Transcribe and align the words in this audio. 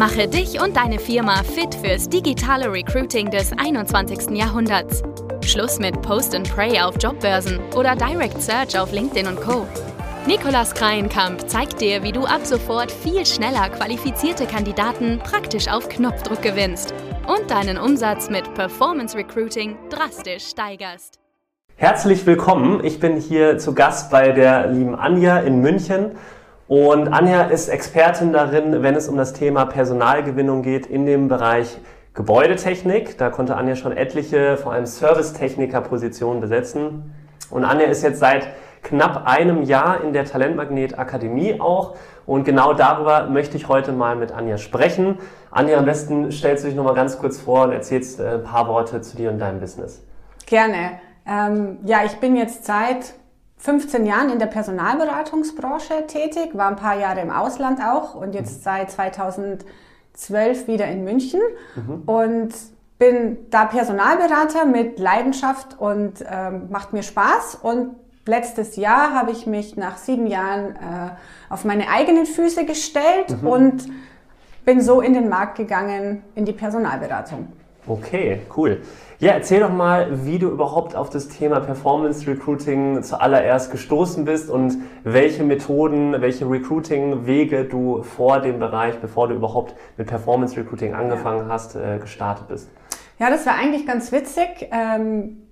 Mache 0.00 0.26
dich 0.26 0.58
und 0.58 0.78
deine 0.78 0.98
Firma 0.98 1.42
fit 1.42 1.74
fürs 1.74 2.08
digitale 2.08 2.72
Recruiting 2.72 3.30
des 3.30 3.52
21. 3.52 4.30
Jahrhunderts. 4.30 5.02
Schluss 5.44 5.78
mit 5.78 6.00
Post 6.00 6.34
and 6.34 6.50
Pray 6.50 6.80
auf 6.80 6.94
Jobbörsen 6.98 7.60
oder 7.76 7.94
Direct 7.94 8.40
Search 8.40 8.78
auf 8.78 8.92
LinkedIn 8.92 9.26
und 9.26 9.38
Co. 9.42 9.66
Nikolas 10.26 10.72
Kreienkamp 10.72 11.46
zeigt 11.50 11.82
dir, 11.82 12.02
wie 12.02 12.12
du 12.12 12.24
ab 12.24 12.46
sofort 12.46 12.90
viel 12.90 13.26
schneller 13.26 13.68
qualifizierte 13.68 14.46
Kandidaten 14.46 15.18
praktisch 15.18 15.68
auf 15.68 15.86
Knopfdruck 15.90 16.40
gewinnst 16.40 16.94
und 17.28 17.50
deinen 17.50 17.76
Umsatz 17.76 18.30
mit 18.30 18.54
Performance 18.54 19.14
Recruiting 19.14 19.76
drastisch 19.90 20.46
steigerst. 20.46 21.18
Herzlich 21.76 22.24
willkommen. 22.24 22.82
Ich 22.84 23.00
bin 23.00 23.18
hier 23.18 23.58
zu 23.58 23.74
Gast 23.74 24.10
bei 24.10 24.32
der 24.32 24.68
lieben 24.68 24.94
Anja 24.94 25.40
in 25.40 25.60
München 25.60 26.12
und 26.70 27.08
Anja 27.08 27.42
ist 27.42 27.68
Expertin 27.68 28.32
darin, 28.32 28.84
wenn 28.84 28.94
es 28.94 29.08
um 29.08 29.16
das 29.16 29.32
Thema 29.32 29.64
Personalgewinnung 29.64 30.62
geht 30.62 30.86
in 30.86 31.04
dem 31.04 31.26
Bereich 31.26 31.78
Gebäudetechnik. 32.14 33.18
Da 33.18 33.28
konnte 33.28 33.56
Anja 33.56 33.74
schon 33.74 33.90
etliche, 33.90 34.56
vor 34.56 34.72
allem 34.72 34.86
Servicetechniker-Positionen 34.86 36.40
besetzen. 36.40 37.12
Und 37.50 37.64
Anja 37.64 37.86
ist 37.86 38.04
jetzt 38.04 38.20
seit 38.20 38.46
knapp 38.84 39.26
einem 39.26 39.64
Jahr 39.64 40.04
in 40.04 40.12
der 40.12 40.26
Talentmagnet 40.26 40.96
Akademie 40.96 41.60
auch. 41.60 41.96
Und 42.24 42.44
genau 42.44 42.72
darüber 42.72 43.26
möchte 43.26 43.56
ich 43.56 43.66
heute 43.66 43.90
mal 43.90 44.14
mit 44.14 44.30
Anja 44.30 44.56
sprechen. 44.56 45.18
Anja, 45.50 45.76
am 45.76 45.86
besten 45.86 46.30
stellst 46.30 46.62
du 46.62 46.68
dich 46.68 46.76
nochmal 46.76 46.94
ganz 46.94 47.18
kurz 47.18 47.40
vor 47.40 47.64
und 47.64 47.72
erzählst 47.72 48.20
äh, 48.20 48.34
ein 48.34 48.44
paar 48.44 48.68
Worte 48.68 49.00
zu 49.00 49.16
dir 49.16 49.32
und 49.32 49.40
deinem 49.40 49.58
Business. 49.58 50.06
Gerne. 50.46 51.00
Ähm, 51.26 51.78
ja, 51.84 52.04
ich 52.06 52.20
bin 52.20 52.36
jetzt 52.36 52.64
seit 52.64 53.14
15 53.60 54.06
Jahren 54.06 54.30
in 54.30 54.38
der 54.38 54.46
Personalberatungsbranche 54.46 56.06
tätig, 56.06 56.50
war 56.54 56.68
ein 56.68 56.76
paar 56.76 56.98
Jahre 56.98 57.20
im 57.20 57.30
Ausland 57.30 57.80
auch 57.80 58.14
und 58.14 58.34
jetzt 58.34 58.58
mhm. 58.58 58.62
seit 58.62 58.90
2012 58.90 60.66
wieder 60.66 60.86
in 60.86 61.04
München 61.04 61.40
mhm. 61.76 62.02
und 62.06 62.54
bin 62.98 63.38
da 63.50 63.66
Personalberater 63.66 64.64
mit 64.64 64.98
Leidenschaft 64.98 65.78
und 65.78 66.24
ähm, 66.30 66.68
macht 66.70 66.92
mir 66.92 67.02
Spaß 67.02 67.56
und 67.62 67.96
letztes 68.26 68.76
Jahr 68.76 69.14
habe 69.14 69.30
ich 69.30 69.46
mich 69.46 69.76
nach 69.76 69.98
sieben 69.98 70.26
Jahren 70.26 70.76
äh, 70.76 71.10
auf 71.50 71.64
meine 71.64 71.88
eigenen 71.88 72.26
Füße 72.26 72.64
gestellt 72.64 73.42
mhm. 73.42 73.46
und 73.46 73.86
bin 74.64 74.80
so 74.80 75.02
in 75.02 75.12
den 75.12 75.28
Markt 75.28 75.56
gegangen 75.56 76.22
in 76.34 76.46
die 76.46 76.52
Personalberatung. 76.52 77.48
Okay, 77.86 78.42
cool. 78.56 78.82
Ja, 79.18 79.32
erzähl 79.32 79.60
doch 79.60 79.72
mal, 79.72 80.24
wie 80.24 80.38
du 80.38 80.48
überhaupt 80.48 80.96
auf 80.96 81.10
das 81.10 81.28
Thema 81.28 81.60
Performance 81.60 82.26
Recruiting 82.26 83.02
zuallererst 83.02 83.70
gestoßen 83.70 84.24
bist 84.24 84.48
und 84.48 84.78
welche 85.04 85.42
Methoden, 85.42 86.20
welche 86.20 86.48
Recruiting-Wege 86.48 87.64
du 87.64 88.02
vor 88.02 88.40
dem 88.40 88.58
Bereich, 88.58 88.98
bevor 88.98 89.28
du 89.28 89.34
überhaupt 89.34 89.74
mit 89.96 90.06
Performance 90.08 90.56
Recruiting 90.56 90.94
angefangen 90.94 91.48
hast, 91.48 91.74
äh, 91.74 91.98
gestartet 91.98 92.48
bist. 92.48 92.70
Ja, 93.18 93.28
das 93.28 93.44
war 93.44 93.54
eigentlich 93.54 93.86
ganz 93.86 94.12
witzig. 94.12 94.68
Ähm 94.72 95.42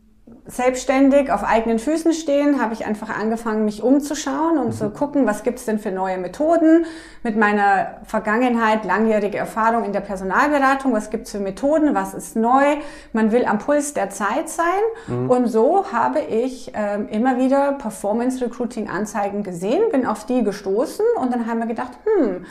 selbstständig 0.50 1.30
auf 1.30 1.44
eigenen 1.44 1.78
Füßen 1.78 2.14
stehen, 2.14 2.60
habe 2.60 2.72
ich 2.72 2.86
einfach 2.86 3.10
angefangen, 3.10 3.66
mich 3.66 3.82
umzuschauen 3.82 4.56
und 4.56 4.68
mhm. 4.68 4.72
zu 4.72 4.90
gucken, 4.90 5.26
was 5.26 5.42
gibt's 5.42 5.66
denn 5.66 5.78
für 5.78 5.92
neue 5.92 6.16
Methoden. 6.16 6.86
Mit 7.22 7.36
meiner 7.36 7.98
Vergangenheit, 8.04 8.86
langjährige 8.86 9.36
Erfahrung 9.36 9.84
in 9.84 9.92
der 9.92 10.00
Personalberatung, 10.00 10.94
was 10.94 11.10
gibt's 11.10 11.32
für 11.32 11.38
Methoden, 11.38 11.94
was 11.94 12.14
ist 12.14 12.34
neu. 12.34 12.64
Man 13.12 13.30
will 13.30 13.44
am 13.44 13.58
Puls 13.58 13.92
der 13.92 14.08
Zeit 14.08 14.48
sein. 14.48 14.64
Mhm. 15.06 15.30
Und 15.30 15.46
so 15.48 15.92
habe 15.92 16.20
ich 16.20 16.72
ähm, 16.74 17.08
immer 17.10 17.36
wieder 17.36 17.72
Performance 17.72 18.42
Recruiting 18.42 18.88
Anzeigen 18.88 19.42
gesehen, 19.42 19.82
bin 19.92 20.06
auf 20.06 20.24
die 20.24 20.42
gestoßen 20.42 21.04
und 21.20 21.30
dann 21.30 21.46
haben 21.46 21.58
wir 21.58 21.66
gedacht, 21.66 21.92
hm, 22.04 22.46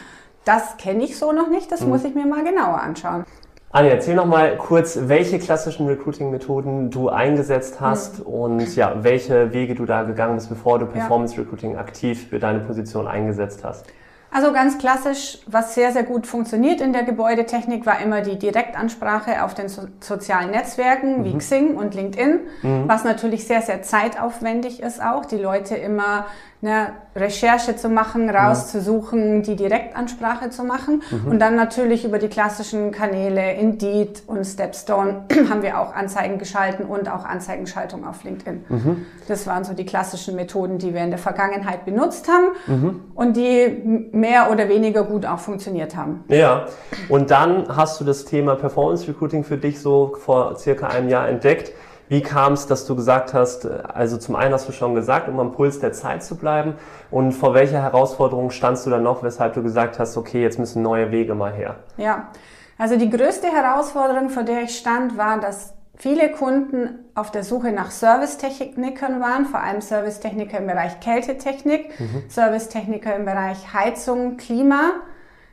das 0.46 0.78
kenne 0.78 1.04
ich 1.04 1.18
so 1.18 1.32
noch 1.32 1.50
nicht, 1.50 1.72
das 1.72 1.82
mhm. 1.82 1.90
muss 1.90 2.04
ich 2.04 2.14
mir 2.14 2.28
mal 2.28 2.44
genauer 2.44 2.80
anschauen. 2.80 3.26
Anja, 3.70 3.92
erzähl 3.92 4.16
noch 4.16 4.26
mal 4.26 4.56
kurz, 4.56 4.98
welche 5.10 5.40
klassischen 5.40 5.88
Recruiting-Methoden 5.88 6.90
du 6.90 7.10
eingesetzt 7.10 7.82
hast 7.82 8.20
mhm. 8.20 8.26
und 8.26 8.76
ja, 8.78 9.04
welche 9.04 9.52
Wege 9.52 9.76
du 9.76 9.86
da 9.86 10.04
gegangen 10.04 10.36
bist, 10.36 10.48
bevor 10.48 10.80
du 10.80 10.86
Performance 10.86 11.38
Recruiting 11.38 11.76
aktiv 11.76 12.30
für 12.30 12.40
deine 12.40 12.60
Position 12.60 13.08
eingesetzt 13.08 13.66
hast. 13.66 13.86
Also 14.30 14.52
ganz 14.52 14.78
klassisch, 14.78 15.40
was 15.48 15.74
sehr, 15.74 15.92
sehr 15.92 16.04
gut 16.04 16.28
funktioniert 16.28 16.82
in 16.82 16.94
der 16.94 17.04
Gebäudetechnik, 17.04 17.86
war 17.86 18.02
immer 18.02 18.22
die 18.22 18.38
Direktansprache 18.38 19.44
auf 19.44 19.54
den 19.54 19.70
so 19.70 19.84
sozialen 20.00 20.52
Netzwerken 20.52 21.20
mhm. 21.20 21.26
wie 21.26 21.38
Xing 21.38 21.76
und 21.76 21.96
LinkedIn, 21.96 22.40
mhm. 22.62 22.84
was 22.88 23.04
natürlich 23.04 23.48
sehr, 23.48 23.62
sehr 23.62 23.82
zeitaufwendig 23.84 24.82
ist 24.82 25.02
auch, 25.02 25.26
die 25.26 25.38
Leute 25.38 25.76
immer 25.76 26.26
eine 26.62 26.94
Recherche 27.16 27.76
zu 27.76 27.88
machen, 27.88 28.30
rauszusuchen, 28.32 29.44
die 29.44 29.56
Direktansprache 29.56 30.50
zu 30.50 30.64
machen. 30.64 31.04
Mhm. 31.12 31.32
Und 31.32 31.40
dann 31.40 31.56
natürlich 31.56 32.04
über 32.04 32.18
die 32.18 32.30
klassischen 32.30 32.92
Kanäle 32.92 33.54
Indeed 33.54 34.24
und 34.26 34.44
Stepstone 34.44 35.26
haben 35.50 35.62
wir 35.62 35.80
auch 35.80 35.94
Anzeigen 35.94 36.40
geschalten 36.40 36.86
und 36.86 37.12
auch 37.12 37.26
Anzeigenschaltung 37.26 38.08
auf 38.08 38.24
LinkedIn. 38.24 38.66
Mhm. 38.70 39.06
Das 39.28 39.46
waren 39.46 39.66
so 39.66 39.74
die 39.74 39.86
klassischen 39.86 40.36
Methoden, 40.36 40.80
die 40.80 40.96
wir 40.96 41.04
in 41.04 41.12
der 41.12 41.20
Vergangenheit 41.20 41.86
benutzt 41.86 42.28
haben 42.28 42.48
mhm. 42.66 43.02
und 43.14 43.38
die 43.38 44.10
mehr 44.18 44.52
oder 44.52 44.68
weniger 44.68 45.04
gut 45.04 45.26
auch 45.26 45.40
funktioniert 45.40 45.96
haben. 45.96 46.24
Ja, 46.28 46.66
und 47.08 47.32
dann 47.32 47.76
hast 47.76 48.02
du 48.02 48.04
das 48.04 48.26
Thema 48.26 48.56
Performance 48.56 49.08
Recruiting 49.08 49.44
für 49.44 49.58
dich 49.58 49.80
so 49.80 50.16
vor 50.20 50.58
circa 50.58 50.88
einem 50.88 51.10
Jahr 51.10 51.30
entdeckt. 51.30 51.72
Wie 52.10 52.22
kam 52.22 52.54
es, 52.54 52.68
dass 52.68 52.86
du 52.86 52.96
gesagt 52.96 53.34
hast, 53.34 53.66
also 53.66 54.18
zum 54.18 54.36
einen 54.36 54.54
hast 54.54 54.68
du 54.68 54.72
schon 54.72 54.96
gesagt, 54.96 55.28
um 55.28 55.40
am 55.40 55.52
Puls 55.52 55.80
der 55.80 55.92
Zeit 55.92 56.24
zu 56.24 56.38
bleiben 56.38 56.76
und 57.12 57.34
vor 57.34 57.54
welcher 57.54 57.82
Herausforderung 57.82 58.50
standst 58.50 58.86
du 58.86 58.90
dann 58.90 59.04
noch, 59.04 59.24
weshalb 59.24 59.54
du 59.54 59.62
gesagt 59.62 60.00
hast, 60.00 60.16
okay, 60.16 60.42
jetzt 60.42 60.58
müssen 60.58 60.82
neue 60.82 61.12
Wege 61.12 61.36
mal 61.36 61.52
her? 61.52 61.76
Ja, 61.98 62.30
also 62.78 62.98
die 62.98 63.10
größte 63.10 63.48
Herausforderung, 63.48 64.30
vor 64.30 64.44
der 64.44 64.64
ich 64.64 64.78
stand, 64.78 65.18
war, 65.18 65.40
dass 65.40 65.74
viele 65.98 66.32
Kunden 66.32 67.06
auf 67.16 67.32
der 67.32 67.44
Suche 67.44 67.72
nach 67.72 67.92
Servicetechnikern 67.92 69.20
waren, 69.20 69.46
vor 69.46 69.62
allem 69.62 69.82
Servicetechniker 69.82 70.60
im 70.60 70.68
Bereich 70.68 71.00
Kältetechnik, 71.00 72.00
mhm. 72.00 72.24
Servicetechniker 72.30 73.16
im 73.16 73.26
Bereich 73.26 73.74
Heizung, 73.74 74.38
Klima 74.38 74.92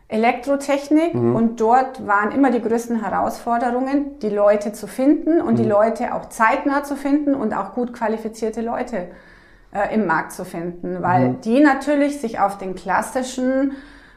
Elektrotechnik 0.09 1.15
mhm. 1.15 1.34
und 1.34 1.60
dort 1.60 2.06
waren 2.06 2.31
immer 2.32 2.50
die 2.50 2.60
größten 2.60 3.03
Herausforderungen, 3.03 4.19
die 4.21 4.28
Leute 4.28 4.72
zu 4.72 4.87
finden 4.87 5.41
und 5.41 5.55
mhm. 5.55 5.62
die 5.62 5.69
Leute 5.69 6.15
auch 6.15 6.28
zeitnah 6.28 6.84
zu 6.84 6.94
finden 6.94 7.34
und 7.34 7.55
auch 7.55 7.72
gut 7.72 7.94
qualifizierte 7.94 8.61
Leute 8.61 9.09
äh, 9.72 9.94
im 9.94 10.06
Markt 10.06 10.32
zu 10.32 10.44
finden, 10.44 11.03
weil 11.03 11.31
mhm. 11.31 11.41
die 11.41 11.61
natürlich 11.61 12.21
sich 12.21 12.38
auf 12.38 12.59
den 12.59 12.75
klassischen 12.75 13.72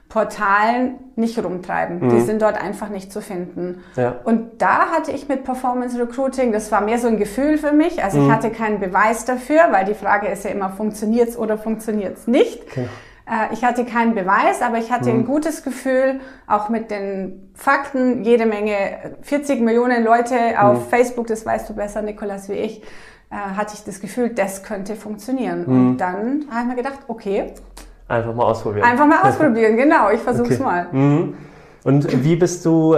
Portalen 0.09 0.95
nicht 1.15 1.43
rumtreiben. 1.43 1.99
Die 1.99 2.15
mhm. 2.15 2.25
sind 2.25 2.41
dort 2.41 2.61
einfach 2.61 2.89
nicht 2.89 3.11
zu 3.11 3.21
finden. 3.21 3.83
Ja. 3.95 4.15
Und 4.23 4.61
da 4.61 4.91
hatte 4.91 5.11
ich 5.11 5.27
mit 5.27 5.43
Performance 5.43 5.99
Recruiting, 5.99 6.53
das 6.53 6.71
war 6.71 6.81
mehr 6.81 6.97
so 6.97 7.07
ein 7.07 7.17
Gefühl 7.17 7.57
für 7.57 7.73
mich. 7.73 8.03
Also 8.03 8.19
ich 8.19 8.23
mhm. 8.25 8.31
hatte 8.31 8.49
keinen 8.49 8.79
Beweis 8.79 9.25
dafür, 9.25 9.67
weil 9.71 9.85
die 9.85 9.93
Frage 9.93 10.27
ist 10.27 10.45
ja 10.45 10.51
immer, 10.51 10.69
funktioniert's 10.69 11.37
oder 11.37 11.57
funktioniert's 11.57 12.25
nicht. 12.27 12.63
Okay. 12.71 12.87
Äh, 13.29 13.53
ich 13.53 13.65
hatte 13.65 13.83
keinen 13.83 14.15
Beweis, 14.15 14.61
aber 14.61 14.77
ich 14.77 14.91
hatte 14.91 15.11
mhm. 15.11 15.19
ein 15.19 15.25
gutes 15.25 15.63
Gefühl, 15.63 16.21
auch 16.47 16.69
mit 16.69 16.89
den 16.89 17.51
Fakten, 17.53 18.23
jede 18.23 18.45
Menge, 18.45 19.17
40 19.21 19.59
Millionen 19.59 20.05
Leute 20.05 20.35
auf 20.59 20.85
mhm. 20.85 20.89
Facebook, 20.89 21.27
das 21.27 21.45
weißt 21.45 21.69
du 21.69 21.75
besser, 21.75 22.01
Nikolas, 22.01 22.47
wie 22.47 22.53
ich, 22.53 22.81
äh, 23.29 23.35
hatte 23.35 23.73
ich 23.75 23.83
das 23.83 23.99
Gefühl, 23.99 24.29
das 24.29 24.63
könnte 24.63 24.95
funktionieren. 24.95 25.65
Mhm. 25.67 25.89
Und 25.89 25.97
dann 25.97 26.45
habe 26.49 26.61
ich 26.61 26.67
mir 26.67 26.75
gedacht, 26.75 26.99
okay. 27.07 27.53
Einfach 28.07 28.33
mal 28.33 28.45
ausprobieren. 28.45 28.85
Einfach 28.85 29.05
mal 29.05 29.21
ausprobieren, 29.27 29.77
genau, 29.77 30.09
ich 30.09 30.21
versuche 30.21 30.53
es 30.53 30.59
okay. 30.59 30.63
mal. 30.63 30.87
Mhm. 30.91 31.33
Und 31.83 32.23
wie 32.23 32.35
bist 32.35 32.65
du 32.65 32.95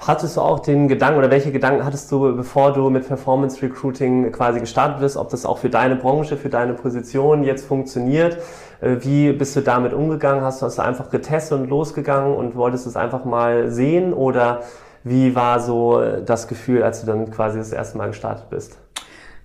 Hattest 0.00 0.36
du 0.36 0.40
auch 0.40 0.58
den 0.58 0.88
Gedanken 0.88 1.18
oder 1.18 1.30
welche 1.30 1.52
Gedanken 1.52 1.84
hattest 1.84 2.10
du, 2.10 2.36
bevor 2.36 2.72
du 2.72 2.90
mit 2.90 3.06
Performance 3.06 3.62
Recruiting 3.62 4.32
quasi 4.32 4.60
gestartet 4.60 5.00
bist, 5.00 5.16
ob 5.16 5.30
das 5.30 5.46
auch 5.46 5.58
für 5.58 5.70
deine 5.70 5.96
Branche, 5.96 6.36
für 6.36 6.48
deine 6.48 6.74
Position 6.74 7.44
jetzt 7.44 7.64
funktioniert? 7.64 8.38
Äh, 8.80 8.96
wie 9.00 9.32
bist 9.32 9.54
du 9.56 9.60
damit 9.60 9.94
umgegangen? 9.94 10.42
Hast 10.42 10.60
du, 10.60 10.68
du 10.68 10.82
einfach 10.82 11.10
getestet 11.10 11.58
und 11.58 11.70
losgegangen 11.70 12.34
und 12.34 12.56
wolltest 12.56 12.86
es 12.86 12.96
einfach 12.96 13.24
mal 13.24 13.70
sehen? 13.70 14.12
Oder 14.12 14.62
wie 15.04 15.34
war 15.36 15.60
so 15.60 16.02
das 16.26 16.48
Gefühl, 16.48 16.82
als 16.82 17.00
du 17.00 17.06
dann 17.06 17.30
quasi 17.30 17.58
das 17.58 17.72
erste 17.72 17.96
Mal 17.96 18.08
gestartet 18.08 18.50
bist? 18.50 18.78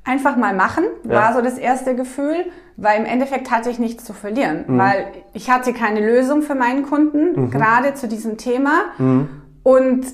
Einfach 0.04 0.36
mal 0.36 0.56
machen 0.56 0.86
war 1.04 1.30
ja. 1.30 1.34
so 1.34 1.42
das 1.42 1.57
erste 1.57 1.96
Gefühl, 1.96 2.46
weil 2.81 3.00
im 3.00 3.06
Endeffekt 3.06 3.52
hatte 3.52 3.70
ich 3.70 3.80
nichts 3.80 4.04
zu 4.04 4.14
verlieren, 4.14 4.66
mhm. 4.68 4.78
weil 4.78 5.08
ich 5.34 5.50
hatte 5.50 5.74
keine 5.74 6.06
Lösung 6.06 6.42
für 6.42 6.56
meinen 6.56 6.84
Kunden, 6.84 7.42
mhm. 7.42 7.52
gerade 7.52 7.94
zu 7.94 8.08
diesem 8.08 8.38
Thema. 8.38 8.86
Mhm. 8.98 9.30
Und 9.64 10.06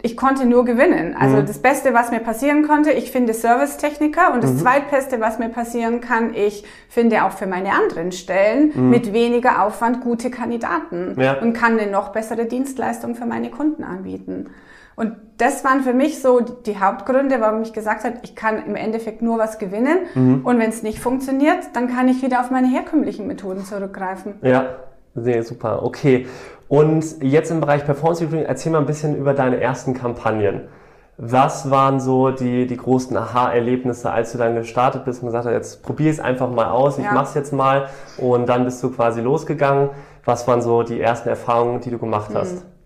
ich 0.00 0.16
konnte 0.16 0.46
nur 0.46 0.64
gewinnen. 0.64 1.16
Also 1.18 1.38
mhm. 1.38 1.46
das 1.46 1.58
Beste, 1.58 1.92
was 1.92 2.12
mir 2.12 2.20
passieren 2.20 2.66
konnte, 2.66 2.92
ich 2.92 3.10
finde 3.10 3.34
Servicetechniker 3.34 4.32
und 4.32 4.44
das 4.44 4.52
mhm. 4.52 4.58
zweitbeste, 4.58 5.20
was 5.20 5.40
mir 5.40 5.48
passieren 5.48 6.00
kann, 6.00 6.34
ich 6.34 6.64
finde 6.88 7.24
auch 7.24 7.32
für 7.32 7.46
meine 7.46 7.72
anderen 7.72 8.12
Stellen 8.12 8.72
mhm. 8.74 8.90
mit 8.90 9.12
weniger 9.12 9.64
Aufwand 9.64 10.00
gute 10.00 10.30
Kandidaten 10.30 11.16
ja. 11.20 11.40
und 11.40 11.52
kann 11.52 11.78
eine 11.78 11.90
noch 11.90 12.10
bessere 12.10 12.46
Dienstleistung 12.46 13.16
für 13.16 13.26
meine 13.26 13.50
Kunden 13.50 13.82
anbieten. 13.82 14.50
Und 14.94 15.14
das 15.36 15.64
waren 15.64 15.82
für 15.82 15.92
mich 15.92 16.20
so 16.20 16.40
die 16.40 16.80
Hauptgründe, 16.80 17.40
warum 17.40 17.62
ich 17.62 17.72
gesagt 17.72 18.04
habe, 18.04 18.18
ich 18.22 18.34
kann 18.34 18.64
im 18.66 18.74
Endeffekt 18.74 19.22
nur 19.22 19.38
was 19.38 19.58
gewinnen 19.58 19.98
mhm. 20.14 20.40
und 20.44 20.58
wenn 20.58 20.70
es 20.70 20.82
nicht 20.82 21.00
funktioniert, 21.00 21.58
dann 21.74 21.88
kann 21.88 22.08
ich 22.08 22.22
wieder 22.22 22.40
auf 22.40 22.50
meine 22.50 22.68
herkömmlichen 22.68 23.26
Methoden 23.26 23.64
zurückgreifen. 23.64 24.34
Ja, 24.42 24.76
Sehr 25.22 25.42
super, 25.42 25.82
okay. 25.82 26.26
Und 26.68 27.22
jetzt 27.22 27.50
im 27.50 27.60
Bereich 27.60 27.84
Performance 27.84 28.22
Recruiting, 28.22 28.46
erzähl 28.46 28.72
mal 28.72 28.78
ein 28.78 28.86
bisschen 28.86 29.16
über 29.16 29.34
deine 29.34 29.60
ersten 29.60 29.94
Kampagnen. 29.94 30.68
Was 31.16 31.70
waren 31.70 31.98
so 31.98 32.30
die, 32.30 32.66
die 32.66 32.76
großen 32.76 33.16
Aha-Erlebnisse, 33.16 34.10
als 34.10 34.32
du 34.32 34.38
dann 34.38 34.54
gestartet 34.54 35.04
bist 35.04 35.22
und 35.22 35.28
gesagt 35.28 35.46
hast, 35.46 35.52
jetzt 35.52 35.82
probier 35.82 36.10
es 36.10 36.20
einfach 36.20 36.48
mal 36.48 36.66
aus, 36.66 36.98
ich 36.98 37.04
ja. 37.04 37.12
mach's 37.12 37.34
jetzt 37.34 37.52
mal 37.52 37.88
und 38.18 38.48
dann 38.48 38.64
bist 38.64 38.82
du 38.82 38.90
quasi 38.90 39.20
losgegangen. 39.20 39.90
Was 40.24 40.46
waren 40.46 40.62
so 40.62 40.82
die 40.84 41.00
ersten 41.00 41.28
Erfahrungen, 41.28 41.80
die 41.80 41.90
du 41.90 41.98
gemacht 41.98 42.30
hast? 42.34 42.60
Hm. 42.60 42.77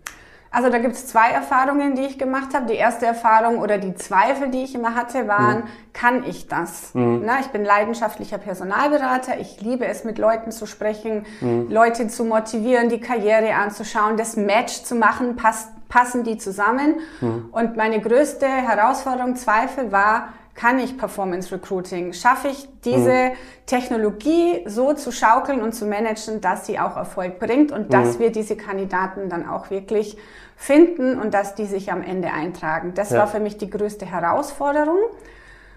Also 0.53 0.69
da 0.69 0.77
gibt 0.77 0.93
es 0.93 1.07
zwei 1.07 1.31
Erfahrungen, 1.31 1.95
die 1.95 2.03
ich 2.03 2.19
gemacht 2.19 2.53
habe. 2.53 2.67
Die 2.67 2.75
erste 2.75 3.07
Erfahrung 3.07 3.57
oder 3.57 3.79
die 3.79 3.95
Zweifel, 3.95 4.49
die 4.49 4.63
ich 4.63 4.75
immer 4.75 4.93
hatte, 4.93 5.27
waren, 5.27 5.61
mhm. 5.61 5.67
kann 5.93 6.23
ich 6.25 6.47
das? 6.47 6.93
Mhm. 6.93 7.23
Na, 7.25 7.39
ich 7.39 7.47
bin 7.47 7.65
leidenschaftlicher 7.65 8.37
Personalberater. 8.37 9.39
Ich 9.39 9.61
liebe 9.61 9.87
es, 9.87 10.03
mit 10.03 10.19
Leuten 10.19 10.51
zu 10.51 10.67
sprechen, 10.67 11.25
mhm. 11.41 11.71
Leute 11.71 12.07
zu 12.07 12.23
motivieren, 12.23 12.89
die 12.89 12.99
Karriere 12.99 13.55
anzuschauen, 13.55 14.15
das 14.15 14.37
Match 14.37 14.83
zu 14.83 14.93
machen, 14.93 15.37
passt, 15.37 15.69
passen 15.89 16.23
die 16.23 16.37
zusammen. 16.37 16.97
Mhm. 17.19 17.49
Und 17.51 17.75
meine 17.75 17.99
größte 17.99 18.45
Herausforderung, 18.45 19.35
Zweifel 19.35 19.91
war, 19.91 20.29
kann 20.55 20.79
ich 20.79 20.97
Performance 20.97 21.53
Recruiting? 21.53 22.13
Schaffe 22.13 22.49
ich 22.49 22.67
diese 22.85 23.29
mhm. 23.29 23.31
Technologie 23.65 24.63
so 24.67 24.93
zu 24.93 25.11
schaukeln 25.11 25.61
und 25.61 25.73
zu 25.73 25.85
managen, 25.85 26.41
dass 26.41 26.65
sie 26.65 26.79
auch 26.79 26.95
Erfolg 26.95 27.39
bringt 27.39 27.71
und 27.71 27.87
mhm. 27.87 27.89
dass 27.89 28.19
wir 28.19 28.31
diese 28.31 28.55
Kandidaten 28.55 29.29
dann 29.29 29.47
auch 29.47 29.69
wirklich 29.69 30.17
finden 30.55 31.19
und 31.19 31.33
dass 31.33 31.55
die 31.55 31.65
sich 31.65 31.91
am 31.91 32.03
Ende 32.03 32.31
eintragen? 32.31 32.93
Das 32.93 33.09
ja. 33.09 33.19
war 33.19 33.27
für 33.27 33.39
mich 33.39 33.57
die 33.57 33.69
größte 33.69 34.05
Herausforderung. 34.05 34.99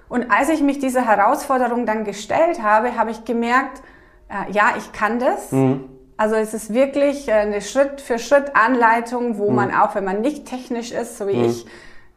Und 0.09 0.31
als 0.31 0.51
ich 0.51 0.63
mich 0.63 0.79
dieser 0.79 1.07
Herausforderung 1.07 1.87
dann 1.87 2.05
gestellt 2.05 2.63
habe, 2.63 2.97
habe 2.97 3.11
ich 3.11 3.25
gemerkt, 3.25 3.83
äh, 4.29 4.53
ja, 4.53 4.75
ich 4.77 4.93
kann 4.93 5.19
das. 5.19 5.53
Mhm. 5.53 5.85
Also 6.17 6.35
es 6.37 6.55
ist 6.55 6.73
wirklich 6.73 7.31
eine 7.31 7.61
Schritt 7.61 8.01
für 8.01 8.19
Schritt 8.19 8.55
Anleitung, 8.55 9.39
wo 9.39 9.51
mhm. 9.51 9.57
man 9.57 9.75
auch, 9.75 9.95
wenn 9.95 10.05
man 10.05 10.21
nicht 10.21 10.47
technisch 10.47 10.93
ist, 10.93 11.19
so 11.19 11.27
wie 11.27 11.37
mhm. 11.37 11.45
ich, 11.47 11.67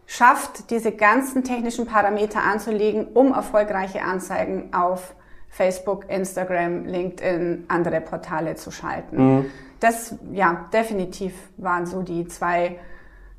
schafft, 0.10 0.72
diese 0.72 0.92
ganzen 0.92 1.44
technischen 1.44 1.86
Parameter 1.86 2.42
anzulegen, 2.42 3.10
um 3.14 3.32
erfolgreiche 3.32 4.02
Anzeigen 4.02 4.74
auf 4.74 5.14
Facebook, 5.50 6.10
Instagram, 6.10 6.86
LinkedIn, 6.86 7.66
andere 7.68 8.02
Portale 8.02 8.56
zu 8.56 8.72
schalten. 8.72 9.18
Mhm. 9.18 9.46
Das, 9.80 10.16
ja, 10.34 10.66
definitiv 10.74 11.34
waren 11.58 11.86
so 11.86 12.02
die 12.02 12.28
zwei 12.28 12.80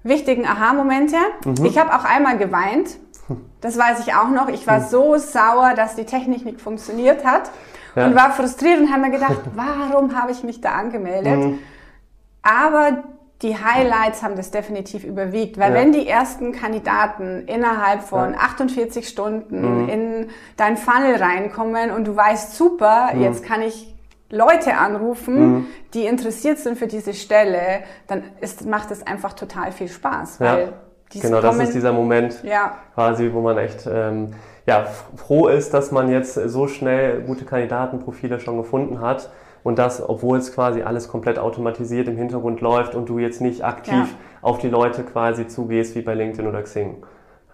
wichtigen 0.04 0.46
Aha-Momente. 0.46 1.16
Mhm. 1.44 1.64
Ich 1.64 1.76
habe 1.76 1.92
auch 1.92 2.04
einmal 2.04 2.38
geweint. 2.38 2.98
Das 3.60 3.76
weiß 3.76 4.06
ich 4.06 4.14
auch 4.14 4.30
noch. 4.30 4.48
Ich 4.48 4.64
war 4.68 4.78
mhm. 4.78 4.84
so 4.84 5.16
sauer, 5.16 5.74
dass 5.74 5.96
die 5.96 6.04
Technik 6.04 6.44
nicht 6.44 6.60
funktioniert 6.60 7.24
hat 7.24 7.50
ja. 7.96 8.06
und 8.06 8.14
war 8.14 8.30
frustriert 8.30 8.78
und 8.78 8.92
habe 8.92 9.02
mir 9.02 9.10
gedacht, 9.10 9.40
warum 9.56 10.16
habe 10.16 10.30
ich 10.30 10.44
mich 10.44 10.60
da 10.60 10.70
angemeldet? 10.70 11.36
Mhm. 11.36 11.58
Aber 12.42 13.02
die 13.42 13.56
Highlights 13.56 14.22
haben 14.22 14.36
das 14.36 14.50
definitiv 14.50 15.04
überwiegt, 15.04 15.58
weil 15.58 15.72
ja. 15.72 15.78
wenn 15.78 15.92
die 15.92 16.06
ersten 16.06 16.52
Kandidaten 16.52 17.44
innerhalb 17.46 18.02
von 18.02 18.34
ja. 18.34 18.38
48 18.38 19.08
Stunden 19.08 19.82
mhm. 19.82 19.88
in 19.88 20.28
dein 20.56 20.76
Funnel 20.76 21.16
reinkommen 21.16 21.90
und 21.90 22.06
du 22.06 22.14
weißt, 22.14 22.54
super, 22.54 23.10
mhm. 23.14 23.22
jetzt 23.22 23.42
kann 23.42 23.62
ich 23.62 23.94
Leute 24.28 24.76
anrufen, 24.76 25.52
mhm. 25.52 25.66
die 25.94 26.04
interessiert 26.04 26.58
sind 26.58 26.78
für 26.78 26.86
diese 26.86 27.14
Stelle, 27.14 27.80
dann 28.06 28.24
ist, 28.40 28.66
macht 28.66 28.90
es 28.90 29.04
einfach 29.06 29.32
total 29.32 29.72
viel 29.72 29.88
Spaß. 29.88 30.38
Ja. 30.40 30.58
genau, 31.10 31.40
das 31.40 31.58
ist 31.58 31.74
dieser 31.74 31.92
Moment 31.92 32.42
ja. 32.44 32.76
quasi, 32.94 33.32
wo 33.32 33.40
man 33.40 33.56
echt 33.56 33.88
ähm, 33.90 34.34
ja, 34.66 34.86
froh 35.16 35.48
ist, 35.48 35.72
dass 35.72 35.90
man 35.90 36.10
jetzt 36.10 36.34
so 36.34 36.68
schnell 36.68 37.22
gute 37.22 37.44
Kandidatenprofile 37.46 38.38
schon 38.38 38.58
gefunden 38.58 39.00
hat 39.00 39.30
und 39.62 39.78
das, 39.78 40.06
obwohl 40.06 40.38
es 40.38 40.54
quasi 40.54 40.82
alles 40.82 41.08
komplett 41.08 41.38
automatisiert 41.38 42.08
im 42.08 42.16
Hintergrund 42.16 42.60
läuft 42.60 42.94
und 42.94 43.08
du 43.08 43.18
jetzt 43.18 43.40
nicht 43.40 43.64
aktiv 43.64 43.94
ja. 43.94 44.08
auf 44.42 44.58
die 44.58 44.68
Leute 44.68 45.02
quasi 45.04 45.46
zugehst 45.46 45.94
wie 45.94 46.02
bei 46.02 46.14
LinkedIn 46.14 46.46
oder 46.46 46.62
Xing. 46.62 47.02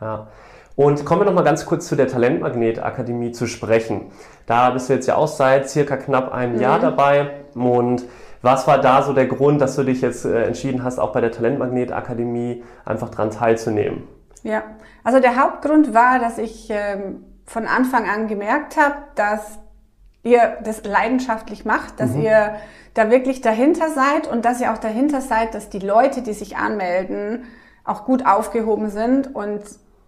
Ja. 0.01 0.29
Und 0.77 1.07
kommen 1.07 1.23
wir 1.23 1.25
nochmal 1.25 1.45
ganz 1.45 1.65
kurz 1.65 1.89
zu 1.89 1.97
der 1.97 2.07
Talentmagnet 2.07 2.83
Akademie 2.83 3.33
zu 3.33 3.47
sprechen. 3.47 4.13
Da 4.45 4.71
bist 4.71 4.89
du 4.89 4.93
jetzt 4.93 5.07
ja 5.07 5.17
auch 5.17 5.27
seit 5.27 5.71
circa 5.71 5.97
knapp 5.97 6.33
einem 6.33 6.57
mhm. 6.57 6.61
Jahr 6.61 6.79
dabei. 6.79 7.31
Und 7.55 8.05
was 8.43 8.67
war 8.67 8.79
da 8.79 9.03
so 9.03 9.15
der 9.15 9.27
Grund, 9.27 9.61
dass 9.63 9.75
du 9.75 9.85
dich 9.85 10.03
jetzt 10.03 10.27
äh, 10.27 10.45
entschieden 10.45 10.85
hast, 10.85 10.99
auch 10.99 11.13
bei 11.13 11.23
der 11.23 11.33
Talentmagnet 11.33 11.93
Akademie 11.93 12.63
einfach 12.85 13.09
dran 13.09 13.31
teilzunehmen? 13.31 14.07
Ja, 14.43 14.63
also 15.03 15.19
der 15.19 15.43
Hauptgrund 15.43 15.95
war, 15.95 16.19
dass 16.19 16.37
ich 16.37 16.69
ähm, 16.71 17.25
von 17.47 17.67
Anfang 17.67 18.09
an 18.09 18.29
gemerkt 18.29 18.77
habe, 18.77 18.97
dass 19.15 19.59
ihr 20.27 20.59
das 20.65 20.85
leidenschaftlich 20.85 21.65
macht, 21.65 22.01
dass 22.01 22.11
mhm. 22.11 22.23
ihr 22.23 22.57
da 22.95 23.11
wirklich 23.11 23.41
dahinter 23.41 23.91
seid 23.91 24.27
und 24.27 24.45
dass 24.45 24.61
ihr 24.61 24.73
auch 24.73 24.79
dahinter 24.79 25.21
seid, 25.21 25.55
dass 25.55 25.69
die 25.69 25.79
Leute, 25.79 26.23
die 26.23 26.33
sich 26.33 26.57
anmelden, 26.57 27.45
auch 27.85 28.05
gut 28.05 28.27
aufgehoben 28.27 28.91
sind. 28.91 29.35
Und 29.35 29.63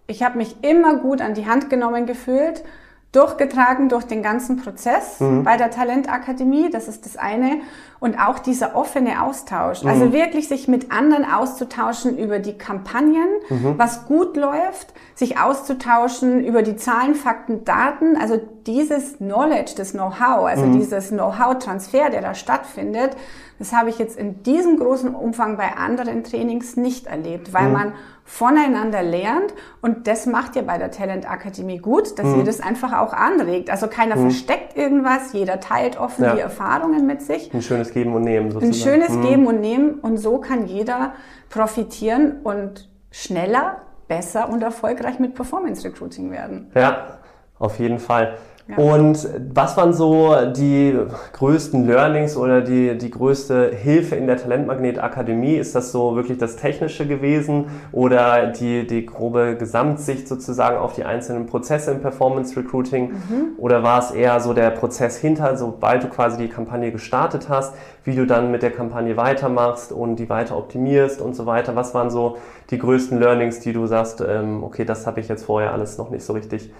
ich 0.07 0.23
habe 0.23 0.37
mich 0.37 0.63
immer 0.63 0.97
gut 0.97 1.21
an 1.21 1.33
die 1.33 1.47
Hand 1.47 1.69
genommen 1.69 2.05
gefühlt 2.05 2.63
durchgetragen 3.11 3.89
durch 3.89 4.03
den 4.03 4.21
ganzen 4.21 4.57
Prozess 4.57 5.19
mhm. 5.19 5.43
bei 5.43 5.57
der 5.57 5.71
Talentakademie. 5.71 6.69
Das 6.69 6.87
ist 6.87 7.05
das 7.05 7.17
eine. 7.17 7.61
Und 7.99 8.19
auch 8.19 8.39
dieser 8.39 8.75
offene 8.75 9.21
Austausch. 9.23 9.83
Also 9.83 9.87
mhm. 9.87 9.89
Also 9.89 10.13
wirklich 10.13 10.47
sich 10.47 10.67
mit 10.67 10.91
anderen 10.91 11.25
auszutauschen 11.25 12.17
über 12.17 12.39
die 12.39 12.57
Kampagnen, 12.57 13.27
mhm. 13.49 13.73
was 13.77 14.05
gut 14.05 14.37
läuft, 14.37 14.93
sich 15.15 15.39
auszutauschen 15.39 16.43
über 16.43 16.61
die 16.61 16.75
Zahlen, 16.75 17.15
Fakten, 17.15 17.65
Daten. 17.65 18.15
Also 18.15 18.39
dieses 18.67 19.17
Knowledge, 19.17 19.73
das 19.75 19.91
Know-how, 19.91 20.45
also 20.45 20.65
mhm. 20.65 20.79
dieses 20.79 21.09
Know-how-Transfer, 21.09 22.11
der 22.11 22.21
da 22.21 22.35
stattfindet, 22.35 23.17
das 23.57 23.73
habe 23.73 23.89
ich 23.89 23.99
jetzt 23.99 24.17
in 24.17 24.43
diesem 24.43 24.77
großen 24.77 25.13
Umfang 25.13 25.57
bei 25.57 25.75
anderen 25.75 26.23
Trainings 26.23 26.77
nicht 26.77 27.07
erlebt, 27.07 27.53
weil 27.53 27.67
mhm. 27.67 27.73
man 27.73 27.93
voneinander 28.29 29.01
lernt 29.01 29.55
und 29.81 30.05
das 30.05 30.27
macht 30.27 30.55
ihr 30.55 30.61
bei 30.61 30.77
der 30.77 30.91
Talent 30.91 31.29
Akademie 31.29 31.79
gut, 31.79 32.19
dass 32.19 32.27
mhm. 32.27 32.37
ihr 32.37 32.43
das 32.43 32.61
einfach 32.61 32.93
auch 32.93 33.11
anregt. 33.11 33.71
Also 33.71 33.87
keiner 33.87 34.15
mhm. 34.15 34.29
versteckt 34.29 34.77
irgendwas, 34.77 35.33
jeder 35.33 35.59
teilt 35.59 35.99
offen 35.99 36.23
ja. 36.23 36.35
die 36.35 36.39
Erfahrungen 36.39 37.07
mit 37.07 37.23
sich. 37.23 37.51
Ein 37.51 37.63
schönes 37.63 37.91
Geben 37.91 38.13
und 38.13 38.21
Nehmen 38.21 38.51
sozusagen. 38.51 38.71
Ein 38.71 39.01
schönes 39.01 39.17
mhm. 39.17 39.27
Geben 39.27 39.47
und 39.47 39.61
Nehmen 39.61 39.95
und 39.95 40.17
so 40.17 40.37
kann 40.37 40.67
jeder 40.67 41.13
profitieren 41.49 42.41
und 42.43 42.87
schneller, 43.09 43.81
besser 44.07 44.49
und 44.49 44.61
erfolgreich 44.61 45.17
mit 45.17 45.33
Performance 45.33 45.83
Recruiting 45.83 46.29
werden. 46.29 46.71
Ja, 46.75 47.17
auf 47.57 47.79
jeden 47.79 47.97
Fall. 47.97 48.37
Und 48.77 49.27
was 49.53 49.77
waren 49.77 49.93
so 49.93 50.35
die 50.55 50.95
größten 51.33 51.87
Learnings 51.87 52.37
oder 52.37 52.61
die, 52.61 52.97
die 52.97 53.09
größte 53.09 53.71
Hilfe 53.75 54.15
in 54.15 54.27
der 54.27 54.37
Talentmagnet 54.37 55.01
Akademie? 55.01 55.55
Ist 55.55 55.73
das 55.73 55.91
so 55.91 56.15
wirklich 56.15 56.37
das 56.37 56.55
Technische 56.55 57.07
gewesen 57.07 57.65
oder 57.91 58.47
die, 58.47 58.85
die 58.85 59.05
grobe 59.05 59.55
Gesamtsicht 59.57 60.27
sozusagen 60.27 60.77
auf 60.77 60.93
die 60.93 61.03
einzelnen 61.03 61.47
Prozesse 61.47 61.91
im 61.91 62.01
Performance 62.01 62.55
Recruiting? 62.55 63.09
Mhm. 63.09 63.47
Oder 63.57 63.81
war 63.81 63.99
es 63.99 64.11
eher 64.11 64.39
so 64.39 64.53
der 64.53 64.69
Prozess 64.69 65.17
hinter, 65.17 65.57
sobald 65.57 66.03
du 66.03 66.07
quasi 66.07 66.37
die 66.37 66.49
Kampagne 66.49 66.91
gestartet 66.91 67.49
hast, 67.49 67.73
wie 68.03 68.15
du 68.15 68.27
dann 68.27 68.51
mit 68.51 68.61
der 68.61 68.71
Kampagne 68.71 69.17
weitermachst 69.17 69.91
und 69.91 70.17
die 70.17 70.29
weiter 70.29 70.55
optimierst 70.55 71.21
und 71.21 71.35
so 71.35 71.47
weiter? 71.47 71.75
Was 71.75 71.95
waren 71.95 72.11
so 72.11 72.37
die 72.69 72.77
größten 72.77 73.19
Learnings, 73.19 73.61
die 73.61 73.73
du 73.73 73.87
sagst, 73.87 74.21
ähm, 74.21 74.63
okay, 74.63 74.85
das 74.85 75.07
habe 75.07 75.19
ich 75.21 75.27
jetzt 75.27 75.45
vorher 75.45 75.73
alles 75.73 75.97
noch 75.97 76.11
nicht 76.11 76.23
so 76.23 76.33
richtig 76.33 76.71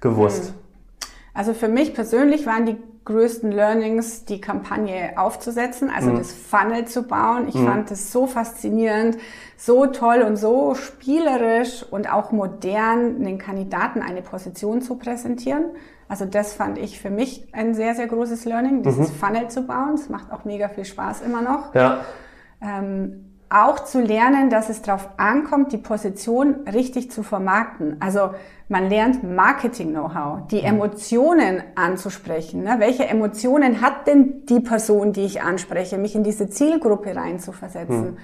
gewusst? 0.00 0.52
Mhm. 0.52 0.65
Also 1.36 1.52
für 1.52 1.68
mich 1.68 1.92
persönlich 1.92 2.46
waren 2.46 2.64
die 2.64 2.78
größten 3.04 3.52
Learnings, 3.52 4.24
die 4.24 4.40
Kampagne 4.40 5.12
aufzusetzen, 5.16 5.90
also 5.94 6.10
mhm. 6.10 6.16
das 6.16 6.32
Funnel 6.32 6.86
zu 6.86 7.02
bauen. 7.02 7.46
Ich 7.46 7.54
mhm. 7.54 7.66
fand 7.66 7.90
es 7.90 8.10
so 8.10 8.26
faszinierend, 8.26 9.18
so 9.58 9.84
toll 9.86 10.22
und 10.22 10.36
so 10.36 10.74
spielerisch 10.74 11.84
und 11.90 12.10
auch 12.10 12.32
modern, 12.32 13.22
den 13.22 13.36
Kandidaten 13.36 14.00
eine 14.00 14.22
Position 14.22 14.80
zu 14.80 14.96
präsentieren. 14.96 15.66
Also 16.08 16.24
das 16.24 16.54
fand 16.54 16.78
ich 16.78 16.98
für 16.98 17.10
mich 17.10 17.48
ein 17.52 17.74
sehr, 17.74 17.94
sehr 17.94 18.06
großes 18.06 18.46
Learning, 18.46 18.82
dieses 18.82 19.10
mhm. 19.10 19.16
Funnel 19.16 19.48
zu 19.48 19.66
bauen. 19.66 19.90
Das 19.92 20.08
macht 20.08 20.32
auch 20.32 20.46
mega 20.46 20.68
viel 20.70 20.86
Spaß 20.86 21.20
immer 21.20 21.42
noch. 21.42 21.74
Ja. 21.74 22.00
Ähm, 22.62 23.25
auch 23.48 23.80
zu 23.84 24.00
lernen, 24.00 24.50
dass 24.50 24.68
es 24.68 24.82
darauf 24.82 25.08
ankommt, 25.16 25.72
die 25.72 25.78
Position 25.78 26.66
richtig 26.72 27.10
zu 27.10 27.22
vermarkten. 27.22 27.96
Also 28.00 28.30
man 28.68 28.88
lernt 28.88 29.22
Marketing-Know-how, 29.22 30.48
die. 30.48 30.60
Emotionen 30.62 31.62
anzusprechen. 31.76 32.64
Ne? 32.64 32.76
Welche 32.78 33.06
Emotionen 33.06 33.80
hat 33.80 34.06
denn 34.06 34.44
die 34.46 34.60
Person, 34.60 35.12
die 35.12 35.24
ich 35.24 35.42
anspreche, 35.42 35.98
mich 35.98 36.16
in 36.16 36.24
diese 36.24 36.48
Zielgruppe 36.48 37.14
reinzuversetzen? 37.14 38.12
Mhm. 38.12 38.16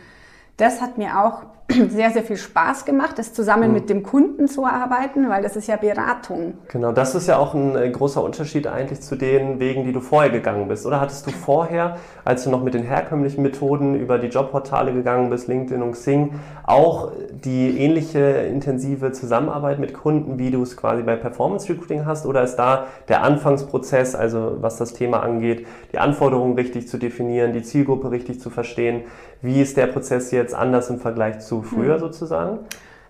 Das 0.63 0.81
hat 0.81 0.97
mir 0.97 1.19
auch 1.19 1.43
sehr, 1.89 2.11
sehr 2.11 2.23
viel 2.23 2.37
Spaß 2.37 2.85
gemacht, 2.85 3.19
das 3.19 3.33
zusammen 3.33 3.69
mhm. 3.69 3.75
mit 3.75 3.91
dem 3.91 4.03
Kunden 4.03 4.47
zu 4.47 4.65
arbeiten, 4.65 5.29
weil 5.29 5.43
das 5.43 5.57
ist 5.57 5.67
ja 5.67 5.77
Beratung. 5.77 6.55
Genau, 6.69 6.93
das 6.93 7.15
ist 7.15 7.27
ja 7.27 7.37
auch 7.37 7.55
ein 7.55 7.77
äh, 7.77 7.91
großer 7.91 8.23
Unterschied 8.23 8.67
eigentlich 8.67 9.01
zu 9.01 9.17
den 9.17 9.59
Wegen, 9.59 9.85
die 9.85 9.93
du 9.93 10.01
vorher 10.01 10.31
gegangen 10.31 10.69
bist. 10.69 10.87
Oder 10.87 11.01
hattest 11.01 11.27
du 11.27 11.31
vorher, 11.31 11.97
als 12.25 12.45
du 12.45 12.51
noch 12.51 12.63
mit 12.63 12.75
den 12.75 12.83
herkömmlichen 12.83 13.43
Methoden 13.43 13.95
über 13.97 14.19
die 14.19 14.29
Jobportale 14.29 14.93
gegangen 14.93 15.31
bist, 15.31 15.49
LinkedIn 15.49 15.83
und 15.83 15.93
Xing, 15.93 16.35
auch 16.65 17.13
die 17.31 17.79
ähnliche 17.79 18.21
intensive 18.21 19.13
Zusammenarbeit 19.13 19.79
mit 19.79 19.95
Kunden, 19.95 20.39
wie 20.39 20.51
du 20.51 20.63
es 20.63 20.77
quasi 20.77 21.03
bei 21.03 21.17
Performance 21.17 21.69
Recruiting 21.69 22.07
hast? 22.07 22.27
Oder 22.27 22.43
ist 22.43 22.57
da 22.57 22.87
der 23.09 23.23
Anfangsprozess, 23.23 24.15
also 24.15 24.59
was 24.61 24.77
das 24.77 24.93
Thema 24.93 25.23
angeht, 25.23 25.67
die 25.93 25.99
Anforderungen 25.99 26.55
richtig 26.55 26.89
zu 26.89 26.99
definieren, 26.99 27.53
die 27.53 27.63
Zielgruppe 27.63 28.11
richtig 28.11 28.41
zu 28.41 28.51
verstehen? 28.51 29.03
Wie 29.43 29.61
ist 29.61 29.77
der 29.77 29.89
Prozess 29.89 30.31
jetzt 30.31 30.55
anders 30.55 30.89
im 30.89 30.99
Vergleich 30.99 31.41
zu 31.41 31.63
früher 31.63 31.95
hm. 31.95 32.01
sozusagen? 32.01 32.61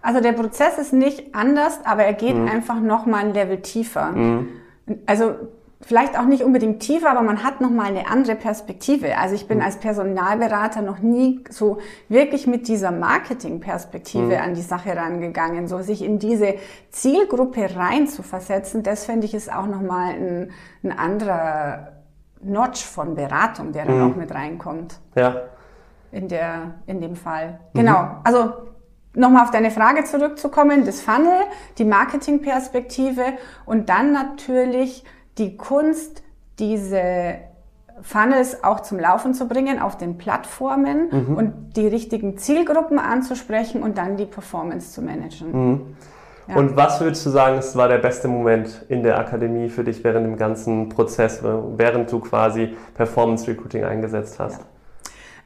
Also 0.00 0.20
der 0.20 0.32
Prozess 0.32 0.78
ist 0.78 0.92
nicht 0.92 1.34
anders, 1.34 1.78
aber 1.84 2.04
er 2.04 2.14
geht 2.14 2.34
hm. 2.34 2.48
einfach 2.48 2.80
noch 2.80 3.06
mal 3.06 3.18
ein 3.18 3.34
Level 3.34 3.60
tiefer. 3.60 4.14
Hm. 4.14 4.48
Also 5.06 5.34
vielleicht 5.82 6.18
auch 6.18 6.24
nicht 6.24 6.42
unbedingt 6.42 6.80
tiefer, 6.80 7.10
aber 7.10 7.22
man 7.22 7.44
hat 7.44 7.60
noch 7.60 7.70
mal 7.70 7.86
eine 7.86 8.08
andere 8.08 8.34
Perspektive. 8.34 9.18
Also 9.18 9.34
ich 9.34 9.46
bin 9.46 9.58
hm. 9.58 9.66
als 9.66 9.76
Personalberater 9.76 10.80
noch 10.80 11.00
nie 11.00 11.44
so 11.50 11.78
wirklich 12.08 12.46
mit 12.46 12.66
dieser 12.66 12.92
Marketingperspektive 12.92 14.38
hm. 14.38 14.42
an 14.42 14.54
die 14.54 14.62
Sache 14.62 14.96
rangegangen, 14.96 15.68
so 15.68 15.82
sich 15.82 16.02
in 16.02 16.18
diese 16.18 16.54
Zielgruppe 16.90 17.76
rein 17.76 18.08
zu 18.08 18.22
versetzen. 18.22 18.82
Das 18.82 19.04
finde 19.04 19.26
ich 19.26 19.34
ist 19.34 19.52
auch 19.52 19.66
noch 19.66 19.82
mal 19.82 20.14
ein, 20.14 20.50
ein 20.82 20.98
anderer 20.98 21.92
Notch 22.42 22.82
von 22.84 23.14
Beratung, 23.14 23.72
der 23.72 23.84
dann 23.84 24.00
hm. 24.00 24.12
auch 24.12 24.16
mit 24.16 24.34
reinkommt. 24.34 24.98
Ja 25.14 25.42
in, 26.12 26.28
der, 26.28 26.74
in 26.86 27.00
dem 27.00 27.16
Fall. 27.16 27.58
Mhm. 27.72 27.78
Genau. 27.80 28.16
Also 28.22 28.52
nochmal 29.14 29.42
auf 29.42 29.50
deine 29.50 29.70
Frage 29.70 30.04
zurückzukommen, 30.04 30.84
das 30.84 31.00
Funnel, 31.00 31.40
die 31.78 31.84
Marketingperspektive 31.84 33.22
und 33.66 33.88
dann 33.88 34.12
natürlich 34.12 35.04
die 35.38 35.56
Kunst, 35.56 36.22
diese 36.58 37.38
Funnels 38.02 38.64
auch 38.64 38.80
zum 38.80 38.98
Laufen 38.98 39.34
zu 39.34 39.46
bringen 39.48 39.80
auf 39.80 39.96
den 39.96 40.18
Plattformen 40.18 41.08
mhm. 41.10 41.36
und 41.36 41.76
die 41.76 41.86
richtigen 41.86 42.36
Zielgruppen 42.36 42.98
anzusprechen 42.98 43.82
und 43.82 43.96
dann 43.98 44.16
die 44.16 44.26
Performance 44.26 44.92
zu 44.92 45.02
managen. 45.02 45.52
Mhm. 45.52 45.96
Ja. 46.48 46.56
Und 46.56 46.76
was 46.76 47.00
würdest 47.00 47.24
du 47.24 47.30
sagen, 47.30 47.58
es 47.58 47.76
war 47.76 47.88
der 47.88 47.98
beste 47.98 48.26
Moment 48.26 48.84
in 48.88 49.04
der 49.04 49.18
Akademie 49.18 49.68
für 49.68 49.84
dich 49.84 50.02
während 50.02 50.26
dem 50.26 50.36
ganzen 50.36 50.88
Prozess, 50.88 51.40
während 51.42 52.10
du 52.10 52.18
quasi 52.18 52.76
Performance 52.94 53.46
Recruiting 53.46 53.84
eingesetzt 53.84 54.40
hast? 54.40 54.58
Ja. 54.60 54.66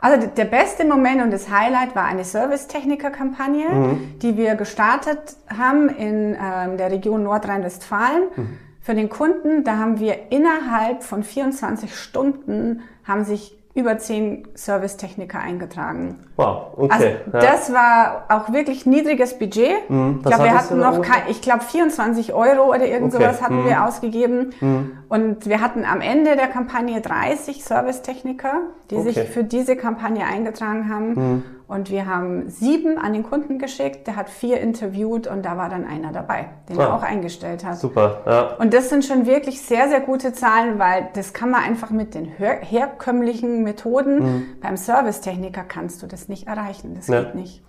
Also 0.06 0.24
der 0.28 0.44
beste 0.44 0.84
Moment 0.84 1.20
und 1.20 1.32
das 1.32 1.50
Highlight 1.50 1.96
war 1.96 2.04
eine 2.04 2.22
Servicetechniker-Kampagne, 2.22 3.68
mhm. 3.68 4.18
die 4.22 4.36
wir 4.36 4.54
gestartet 4.54 5.34
haben 5.48 5.88
in 5.88 6.36
ähm, 6.40 6.76
der 6.76 6.92
Region 6.92 7.24
Nordrhein-Westfalen. 7.24 8.22
Mhm. 8.36 8.58
Für 8.80 8.94
den 8.94 9.08
Kunden, 9.08 9.64
da 9.64 9.78
haben 9.78 9.98
wir 9.98 10.30
innerhalb 10.30 11.02
von 11.02 11.24
24 11.24 11.96
Stunden 11.96 12.82
haben 13.02 13.24
sich 13.24 13.55
über 13.76 13.98
zehn 13.98 14.48
Servicetechniker 14.54 15.38
eingetragen. 15.38 16.18
Wow, 16.36 16.72
okay. 16.76 16.88
Also 16.90 17.06
das 17.30 17.72
war 17.72 18.24
auch 18.30 18.50
wirklich 18.50 18.86
niedriges 18.86 19.38
Budget. 19.38 19.90
Mhm, 19.90 20.20
ich 20.20 20.26
glaube, 20.26 20.44
wir 20.44 20.54
hatten 20.54 20.78
noch, 20.78 21.02
kein, 21.02 21.22
ich 21.28 21.42
glaube 21.42 21.62
24 21.62 22.32
Euro 22.32 22.70
oder 22.70 22.86
irgend 22.86 23.14
okay. 23.14 23.22
sowas 23.22 23.42
hatten 23.42 23.62
mhm. 23.62 23.66
wir 23.66 23.84
ausgegeben. 23.84 24.54
Mhm. 24.60 24.92
Und 25.10 25.46
wir 25.46 25.60
hatten 25.60 25.84
am 25.84 26.00
Ende 26.00 26.36
der 26.36 26.48
Kampagne 26.48 27.02
30 27.02 27.62
Servicetechniker, 27.62 28.60
die 28.90 28.96
okay. 28.96 29.12
sich 29.12 29.28
für 29.28 29.44
diese 29.44 29.76
Kampagne 29.76 30.24
eingetragen 30.24 30.88
haben. 30.88 31.44
Und 31.68 31.90
wir 31.90 32.06
haben 32.06 32.48
sieben 32.48 32.96
an 32.96 33.12
den 33.12 33.24
Kunden 33.24 33.58
geschickt, 33.58 34.06
der 34.06 34.14
hat 34.14 34.30
vier 34.30 34.60
interviewt 34.60 35.26
und 35.26 35.44
da 35.44 35.56
war 35.56 35.68
dann 35.68 35.84
einer 35.84 36.12
dabei, 36.12 36.50
den 36.68 36.78
ah, 36.78 36.84
er 36.84 36.94
auch 36.94 37.02
eingestellt 37.02 37.64
hat. 37.64 37.78
Super, 37.78 38.20
ja. 38.24 38.54
Und 38.58 38.72
das 38.72 38.88
sind 38.88 39.04
schon 39.04 39.26
wirklich 39.26 39.60
sehr, 39.60 39.88
sehr 39.88 40.00
gute 40.00 40.32
Zahlen, 40.32 40.78
weil 40.78 41.08
das 41.14 41.32
kann 41.32 41.50
man 41.50 41.64
einfach 41.64 41.90
mit 41.90 42.14
den 42.14 42.24
her 42.24 42.60
herkömmlichen 42.60 43.64
Methoden, 43.64 44.18
mhm. 44.18 44.46
beim 44.62 44.76
Servicetechniker 44.76 45.64
kannst 45.64 46.02
du 46.04 46.06
das 46.06 46.28
nicht 46.28 46.46
erreichen, 46.46 46.94
das 46.94 47.08
ja. 47.08 47.22
geht 47.22 47.34
nicht. 47.34 47.64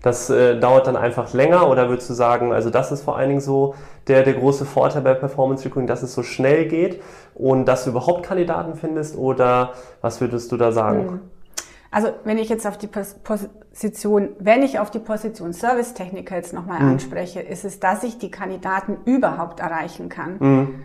Das 0.00 0.30
äh, 0.30 0.58
dauert 0.58 0.86
dann 0.86 0.96
einfach 0.96 1.34
länger 1.34 1.68
oder 1.68 1.88
würdest 1.88 2.08
du 2.08 2.14
sagen, 2.14 2.52
also 2.52 2.70
das 2.70 2.92
ist 2.92 3.02
vor 3.02 3.18
allen 3.18 3.28
Dingen 3.30 3.40
so 3.40 3.74
der, 4.06 4.22
der 4.22 4.34
große 4.34 4.64
Vorteil 4.64 5.02
bei 5.02 5.14
Performance 5.14 5.64
Recruiting, 5.64 5.88
dass 5.88 6.02
es 6.02 6.14
so 6.14 6.22
schnell 6.22 6.68
geht 6.68 7.02
und 7.34 7.66
dass 7.66 7.84
du 7.84 7.90
überhaupt 7.90 8.22
Kandidaten 8.22 8.76
findest 8.76 9.18
oder 9.18 9.72
was 10.00 10.20
würdest 10.20 10.52
du 10.52 10.56
da 10.56 10.70
sagen? 10.70 11.06
Mhm. 11.06 11.20
Also 11.90 12.08
wenn 12.24 12.38
ich 12.38 12.48
jetzt 12.48 12.66
auf 12.66 12.78
die 12.78 12.86
Position, 12.86 14.30
wenn 14.38 14.62
ich 14.62 14.78
auf 14.78 14.90
die 14.90 15.00
Position 15.00 15.52
Servicetechniker 15.52 16.36
jetzt 16.36 16.52
nochmal 16.52 16.80
mhm. 16.80 16.92
anspreche, 16.92 17.40
ist 17.40 17.64
es, 17.64 17.80
dass 17.80 18.04
ich 18.04 18.18
die 18.18 18.30
Kandidaten 18.30 18.98
überhaupt 19.04 19.60
erreichen 19.60 20.08
kann. 20.08 20.36
Mhm. 20.38 20.84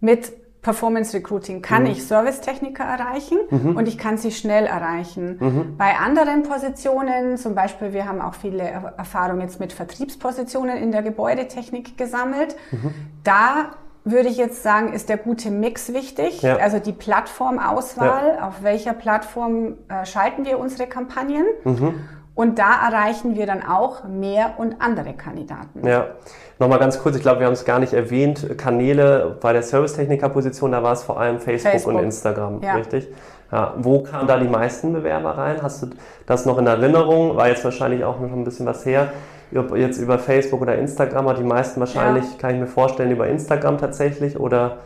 Mit 0.00 0.32
Performance 0.62 1.14
Recruiting 1.14 1.62
kann 1.62 1.82
mhm. 1.82 1.90
ich 1.90 2.04
Servicetechniker 2.06 2.82
erreichen 2.82 3.38
mhm. 3.50 3.76
und 3.76 3.86
ich 3.86 3.98
kann 3.98 4.16
sie 4.16 4.32
schnell 4.32 4.64
erreichen. 4.64 5.36
Mhm. 5.38 5.76
Bei 5.76 5.96
anderen 5.98 6.42
Positionen, 6.42 7.36
zum 7.36 7.54
Beispiel, 7.54 7.92
wir 7.92 8.08
haben 8.08 8.20
auch 8.20 8.34
viele 8.34 8.62
Erfahrungen 8.62 9.42
jetzt 9.42 9.60
mit 9.60 9.72
Vertriebspositionen 9.72 10.76
in 10.78 10.90
der 10.90 11.02
Gebäudetechnik 11.02 11.96
gesammelt. 11.96 12.56
Mhm. 12.72 12.94
Da 13.22 13.74
würde 14.04 14.28
ich 14.28 14.36
jetzt 14.36 14.62
sagen, 14.62 14.92
ist 14.92 15.08
der 15.08 15.16
gute 15.16 15.50
Mix 15.50 15.92
wichtig. 15.92 16.42
Ja. 16.42 16.56
Also 16.56 16.78
die 16.78 16.92
Plattformauswahl, 16.92 18.36
ja. 18.36 18.48
auf 18.48 18.62
welcher 18.62 18.92
Plattform 18.92 19.78
äh, 19.88 20.04
schalten 20.04 20.44
wir 20.44 20.58
unsere 20.58 20.88
Kampagnen. 20.88 21.46
Mhm. 21.64 21.94
Und 22.34 22.58
da 22.58 22.88
erreichen 22.88 23.36
wir 23.36 23.46
dann 23.46 23.64
auch 23.64 24.04
mehr 24.04 24.54
und 24.58 24.80
andere 24.80 25.12
Kandidaten. 25.14 25.86
Ja, 25.86 26.08
nochmal 26.58 26.80
ganz 26.80 26.98
kurz, 27.00 27.16
ich 27.16 27.22
glaube, 27.22 27.40
wir 27.40 27.46
haben 27.46 27.52
es 27.52 27.64
gar 27.64 27.78
nicht 27.78 27.92
erwähnt, 27.92 28.58
Kanäle 28.58 29.38
bei 29.40 29.52
der 29.52 29.62
Servicetechniker-Position, 29.62 30.72
da 30.72 30.82
war 30.82 30.92
es 30.92 31.04
vor 31.04 31.20
allem 31.20 31.38
Facebook, 31.38 31.70
Facebook. 31.70 31.94
und 31.94 32.02
Instagram, 32.02 32.60
ja. 32.60 32.74
richtig? 32.74 33.08
Ja, 33.52 33.74
wo 33.76 34.02
kamen 34.02 34.26
da 34.26 34.36
die 34.38 34.48
meisten 34.48 34.92
Bewerber 34.92 35.38
rein? 35.38 35.62
Hast 35.62 35.82
du 35.84 35.90
das 36.26 36.44
noch 36.44 36.58
in 36.58 36.66
Erinnerung? 36.66 37.36
War 37.36 37.48
jetzt 37.48 37.64
wahrscheinlich 37.64 38.02
auch 38.02 38.18
noch 38.18 38.32
ein 38.32 38.42
bisschen 38.42 38.66
was 38.66 38.84
her 38.84 39.12
jetzt 39.76 39.98
über 39.98 40.18
Facebook 40.18 40.60
oder 40.62 40.76
Instagram, 40.76 41.28
aber 41.28 41.38
die 41.38 41.44
meisten 41.44 41.80
wahrscheinlich, 41.80 42.24
ja. 42.24 42.38
kann 42.38 42.54
ich 42.54 42.60
mir 42.60 42.66
vorstellen, 42.66 43.10
über 43.10 43.28
Instagram 43.28 43.78
tatsächlich 43.78 44.38
oder 44.38 44.78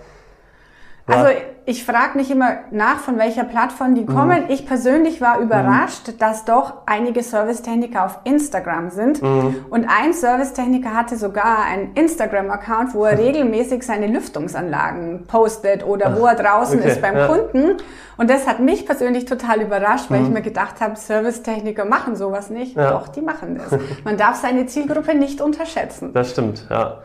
also 1.08 1.30
ich 1.68 1.84
frage 1.84 2.16
nicht 2.16 2.30
immer 2.30 2.60
nach, 2.70 2.98
von 2.98 3.18
welcher 3.18 3.44
Plattform 3.44 3.94
die 3.94 4.06
kommen. 4.06 4.44
Mhm. 4.44 4.50
Ich 4.50 4.66
persönlich 4.66 5.20
war 5.20 5.38
überrascht, 5.38 6.08
mhm. 6.08 6.18
dass 6.18 6.46
doch 6.46 6.72
einige 6.86 7.22
Servicetechniker 7.22 8.06
auf 8.06 8.20
Instagram 8.24 8.88
sind. 8.88 9.20
Mhm. 9.20 9.66
Und 9.68 9.86
ein 9.86 10.14
Servicetechniker 10.14 10.94
hatte 10.94 11.16
sogar 11.16 11.64
einen 11.64 11.92
Instagram-Account, 11.92 12.94
wo 12.94 13.04
er 13.04 13.18
regelmäßig 13.26 13.82
seine 13.82 14.06
Lüftungsanlagen 14.06 15.26
postet 15.26 15.84
oder 15.84 16.14
Ach, 16.14 16.18
wo 16.18 16.24
er 16.24 16.36
draußen 16.36 16.78
okay. 16.78 16.88
ist 16.88 17.02
beim 17.02 17.18
ja. 17.18 17.26
Kunden. 17.26 17.76
Und 18.16 18.30
das 18.30 18.46
hat 18.46 18.60
mich 18.60 18.86
persönlich 18.86 19.26
total 19.26 19.60
überrascht, 19.60 20.10
weil 20.10 20.22
ich 20.22 20.28
mhm. 20.28 20.34
mir 20.34 20.42
gedacht 20.42 20.80
habe, 20.80 20.96
Servicetechniker 20.96 21.84
machen 21.84 22.16
sowas 22.16 22.48
nicht. 22.48 22.76
Ja. 22.76 22.92
Doch, 22.92 23.08
die 23.08 23.20
machen 23.20 23.58
das. 23.58 23.78
Man 24.04 24.16
darf 24.16 24.36
seine 24.36 24.64
Zielgruppe 24.64 25.14
nicht 25.14 25.42
unterschätzen. 25.42 26.14
Das 26.14 26.30
stimmt, 26.30 26.66
ja. 26.70 27.02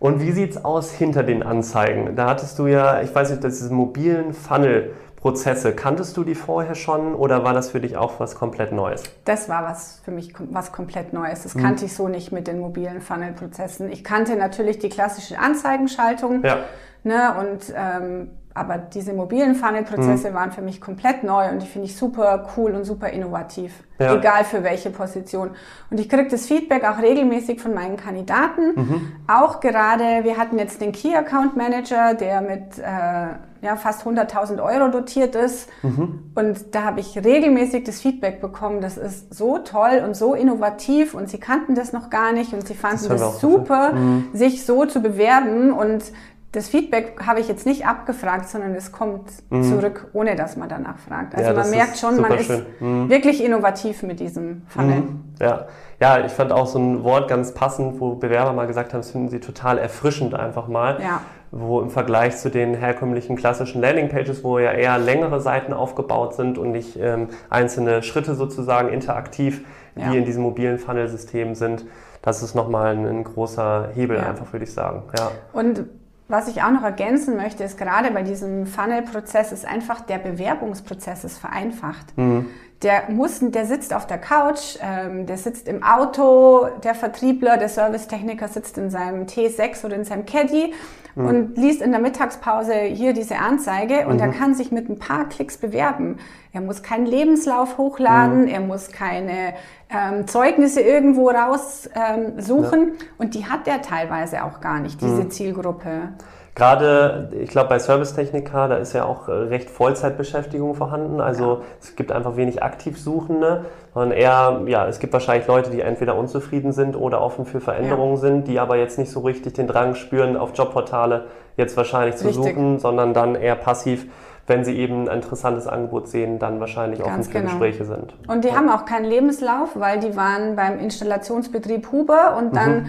Und 0.00 0.20
wie 0.20 0.32
sieht's 0.32 0.64
aus 0.64 0.92
hinter 0.92 1.22
den 1.22 1.42
Anzeigen? 1.42 2.14
Da 2.14 2.28
hattest 2.28 2.58
du 2.58 2.66
ja, 2.66 3.02
ich 3.02 3.14
weiß 3.14 3.30
nicht, 3.30 3.42
diese 3.42 3.72
mobilen 3.72 4.32
Funnel-Prozesse, 4.32 5.72
kanntest 5.74 6.16
du 6.16 6.24
die 6.24 6.36
vorher 6.36 6.74
schon 6.74 7.14
oder 7.14 7.42
war 7.42 7.52
das 7.52 7.70
für 7.70 7.80
dich 7.80 7.96
auch 7.96 8.20
was 8.20 8.36
komplett 8.36 8.72
Neues? 8.72 9.02
Das 9.24 9.48
war 9.48 9.64
was 9.64 10.00
für 10.04 10.12
mich 10.12 10.32
was 10.50 10.70
komplett 10.70 11.12
Neues. 11.12 11.42
Das 11.42 11.54
mhm. 11.54 11.62
kannte 11.62 11.84
ich 11.86 11.94
so 11.94 12.08
nicht 12.08 12.30
mit 12.30 12.46
den 12.46 12.60
mobilen 12.60 13.00
Funnel-Prozessen. 13.00 13.90
Ich 13.90 14.04
kannte 14.04 14.36
natürlich 14.36 14.78
die 14.78 14.88
klassische 14.88 15.38
Anzeigenschaltung. 15.38 16.44
Ja. 16.44 16.58
Ne, 17.04 17.34
und 17.38 17.72
ähm, 17.76 18.30
aber 18.58 18.78
diese 18.78 19.12
mobilen 19.12 19.54
Funnel-Prozesse 19.54 20.30
mhm. 20.30 20.34
waren 20.34 20.52
für 20.52 20.62
mich 20.62 20.80
komplett 20.80 21.24
neu 21.24 21.48
und 21.50 21.62
die 21.62 21.66
finde 21.66 21.86
ich 21.86 21.96
super 21.96 22.46
cool 22.56 22.72
und 22.72 22.84
super 22.84 23.08
innovativ. 23.10 23.84
Ja. 23.98 24.14
Egal 24.14 24.44
für 24.44 24.62
welche 24.62 24.90
Position. 24.90 25.50
Und 25.90 25.98
ich 25.98 26.08
kriege 26.08 26.28
das 26.28 26.46
Feedback 26.46 26.84
auch 26.84 27.02
regelmäßig 27.02 27.60
von 27.60 27.74
meinen 27.74 27.96
Kandidaten. 27.96 28.74
Mhm. 28.76 29.12
Auch 29.26 29.60
gerade, 29.60 30.22
wir 30.22 30.36
hatten 30.36 30.58
jetzt 30.58 30.80
den 30.80 30.92
Key 30.92 31.14
Account 31.16 31.56
Manager, 31.56 32.14
der 32.14 32.40
mit 32.40 32.78
äh, 32.78 33.34
ja, 33.60 33.76
fast 33.76 34.06
100.000 34.06 34.62
Euro 34.62 34.88
dotiert 34.90 35.34
ist. 35.34 35.68
Mhm. 35.82 36.30
Und 36.34 36.74
da 36.74 36.84
habe 36.84 37.00
ich 37.00 37.16
regelmäßig 37.16 37.84
das 37.84 38.00
Feedback 38.00 38.40
bekommen, 38.40 38.80
das 38.80 38.96
ist 38.96 39.34
so 39.34 39.58
toll 39.58 40.02
und 40.04 40.16
so 40.16 40.34
innovativ 40.34 41.14
und 41.14 41.28
sie 41.28 41.38
kannten 41.38 41.74
das 41.74 41.92
noch 41.92 42.10
gar 42.10 42.32
nicht 42.32 42.52
und 42.52 42.66
sie 42.66 42.74
fanden 42.74 43.08
das, 43.08 43.20
das 43.20 43.40
super, 43.40 43.92
mhm. 43.94 44.28
sich 44.32 44.64
so 44.64 44.84
zu 44.86 45.00
bewerben 45.00 45.72
und 45.72 46.04
das 46.52 46.68
Feedback 46.68 47.20
habe 47.26 47.40
ich 47.40 47.48
jetzt 47.48 47.66
nicht 47.66 47.86
abgefragt, 47.86 48.48
sondern 48.48 48.74
es 48.74 48.90
kommt 48.90 49.30
mhm. 49.50 49.64
zurück, 49.64 50.08
ohne 50.14 50.34
dass 50.34 50.56
man 50.56 50.68
danach 50.68 50.98
fragt. 50.98 51.34
Also 51.34 51.50
ja, 51.50 51.56
man 51.56 51.70
merkt 51.70 51.98
schon, 51.98 52.20
man 52.20 52.32
ist 52.32 52.50
mhm. 52.80 53.10
wirklich 53.10 53.44
innovativ 53.44 54.02
mit 54.02 54.18
diesem 54.18 54.62
Funnel. 54.66 55.00
Mhm. 55.00 55.24
Ja. 55.40 55.66
ja, 56.00 56.24
ich 56.24 56.32
fand 56.32 56.52
auch 56.52 56.66
so 56.66 56.78
ein 56.78 57.04
Wort 57.04 57.28
ganz 57.28 57.52
passend, 57.52 58.00
wo 58.00 58.14
Bewerber 58.14 58.54
mal 58.54 58.66
gesagt 58.66 58.94
haben, 58.94 59.00
das 59.00 59.10
finden 59.10 59.28
sie 59.28 59.40
total 59.40 59.76
erfrischend 59.78 60.34
einfach 60.34 60.68
mal. 60.68 60.98
Ja. 61.02 61.20
wo 61.50 61.80
im 61.80 61.88
Vergleich 61.90 62.36
zu 62.36 62.50
den 62.50 62.74
herkömmlichen 62.74 63.36
klassischen 63.36 63.80
Landingpages, 63.80 64.44
wo 64.44 64.58
ja 64.58 64.72
eher 64.72 64.98
längere 64.98 65.40
Seiten 65.40 65.72
aufgebaut 65.72 66.34
sind 66.34 66.58
und 66.58 66.72
nicht 66.72 66.98
ähm, 67.00 67.28
einzelne 67.48 68.02
Schritte 68.02 68.34
sozusagen 68.34 68.88
interaktiv, 68.88 69.64
ja. 69.96 70.12
wie 70.12 70.18
in 70.18 70.24
diesem 70.24 70.42
mobilen 70.42 70.78
Funnel-System 70.78 71.54
sind, 71.54 71.86
das 72.22 72.42
ist 72.42 72.54
nochmal 72.54 72.96
ein, 72.96 73.06
ein 73.06 73.24
großer 73.24 73.88
Hebel, 73.94 74.16
ja. 74.16 74.24
einfach 74.28 74.52
würde 74.52 74.64
ich 74.64 74.72
sagen. 74.72 75.04
Ja. 75.16 75.30
Und 75.52 75.86
was 76.28 76.46
ich 76.48 76.62
auch 76.62 76.70
noch 76.70 76.82
ergänzen 76.82 77.36
möchte, 77.36 77.64
ist 77.64 77.78
gerade 77.78 78.10
bei 78.10 78.22
diesem 78.22 78.66
Funnel-Prozess 78.66 79.50
ist 79.50 79.64
einfach 79.66 80.02
der 80.02 80.18
Bewerbungsprozess 80.18 81.24
ist 81.24 81.38
vereinfacht. 81.38 82.16
Mhm. 82.16 82.46
Der 82.82 83.10
muss, 83.10 83.40
der 83.40 83.66
sitzt 83.66 83.92
auf 83.92 84.06
der 84.06 84.18
Couch, 84.18 84.78
ähm, 84.80 85.26
der 85.26 85.36
sitzt 85.36 85.66
im 85.66 85.82
Auto, 85.82 86.68
der 86.84 86.94
Vertriebler, 86.94 87.56
der 87.56 87.68
Servicetechniker 87.68 88.46
sitzt 88.46 88.78
in 88.78 88.88
seinem 88.88 89.24
T6 89.24 89.84
oder 89.84 89.96
in 89.96 90.04
seinem 90.04 90.26
Caddy 90.26 90.72
mhm. 91.16 91.26
und 91.26 91.58
liest 91.58 91.82
in 91.82 91.90
der 91.90 92.00
Mittagspause 92.00 92.74
hier 92.74 93.14
diese 93.14 93.38
Anzeige 93.38 94.06
und 94.06 94.14
mhm. 94.14 94.20
er 94.20 94.28
kann 94.28 94.54
sich 94.54 94.70
mit 94.70 94.88
ein 94.88 94.98
paar 95.00 95.28
Klicks 95.28 95.56
bewerben. 95.56 96.18
Er 96.52 96.60
muss 96.60 96.84
keinen 96.84 97.06
Lebenslauf 97.06 97.78
hochladen, 97.78 98.42
mhm. 98.42 98.48
er 98.48 98.60
muss 98.60 98.92
keine 98.92 99.54
ähm, 99.90 100.28
Zeugnisse 100.28 100.80
irgendwo 100.80 101.30
raussuchen 101.30 101.92
ähm, 101.96 102.92
ja. 102.96 103.06
und 103.18 103.34
die 103.34 103.46
hat 103.46 103.66
er 103.66 103.82
teilweise 103.82 104.44
auch 104.44 104.60
gar 104.60 104.78
nicht, 104.78 105.00
diese 105.00 105.24
mhm. 105.24 105.30
Zielgruppe. 105.30 106.10
Gerade, 106.58 107.28
ich 107.40 107.50
glaube, 107.50 107.68
bei 107.68 107.78
Servicetechniker, 107.78 108.66
da 108.66 108.76
ist 108.78 108.92
ja 108.92 109.04
auch 109.04 109.28
äh, 109.28 109.32
recht 109.32 109.70
Vollzeitbeschäftigung 109.70 110.74
vorhanden. 110.74 111.20
Also 111.20 111.44
ja. 111.44 111.60
es 111.80 111.94
gibt 111.94 112.10
einfach 112.10 112.36
wenig 112.36 112.64
Aktivsuchende, 112.64 113.66
sondern 113.94 114.18
eher, 114.18 114.62
ja, 114.66 114.88
es 114.88 114.98
gibt 114.98 115.12
wahrscheinlich 115.12 115.46
Leute, 115.46 115.70
die 115.70 115.80
entweder 115.80 116.16
unzufrieden 116.16 116.72
sind 116.72 116.96
oder 116.96 117.22
offen 117.22 117.46
für 117.46 117.60
Veränderungen 117.60 118.16
ja. 118.16 118.20
sind, 118.20 118.48
die 118.48 118.58
aber 118.58 118.76
jetzt 118.76 118.98
nicht 118.98 119.12
so 119.12 119.20
richtig 119.20 119.54
den 119.54 119.68
Drang 119.68 119.94
spüren, 119.94 120.36
auf 120.36 120.50
Jobportale 120.52 121.26
jetzt 121.56 121.76
wahrscheinlich 121.76 122.16
zu 122.16 122.26
richtig. 122.26 122.44
suchen, 122.44 122.80
sondern 122.80 123.14
dann 123.14 123.36
eher 123.36 123.56
passiv 123.56 124.06
wenn 124.48 124.64
sie 124.64 124.78
eben 124.78 125.10
ein 125.10 125.18
interessantes 125.18 125.66
Angebot 125.66 126.08
sehen, 126.08 126.38
dann 126.38 126.58
wahrscheinlich 126.58 127.00
Ganz 127.00 127.10
offen 127.10 127.24
für 127.24 127.38
genau. 127.38 127.50
Gespräche 127.50 127.84
sind. 127.84 128.14
Und 128.28 128.44
die 128.44 128.48
ja. 128.48 128.54
haben 128.54 128.70
auch 128.70 128.86
keinen 128.86 129.04
Lebenslauf, 129.04 129.78
weil 129.78 130.00
die 130.00 130.16
waren 130.16 130.56
beim 130.56 130.78
Installationsbetrieb 130.78 131.92
Huber 131.92 132.34
und 132.38 132.56
dann 132.56 132.76
mhm 132.76 132.86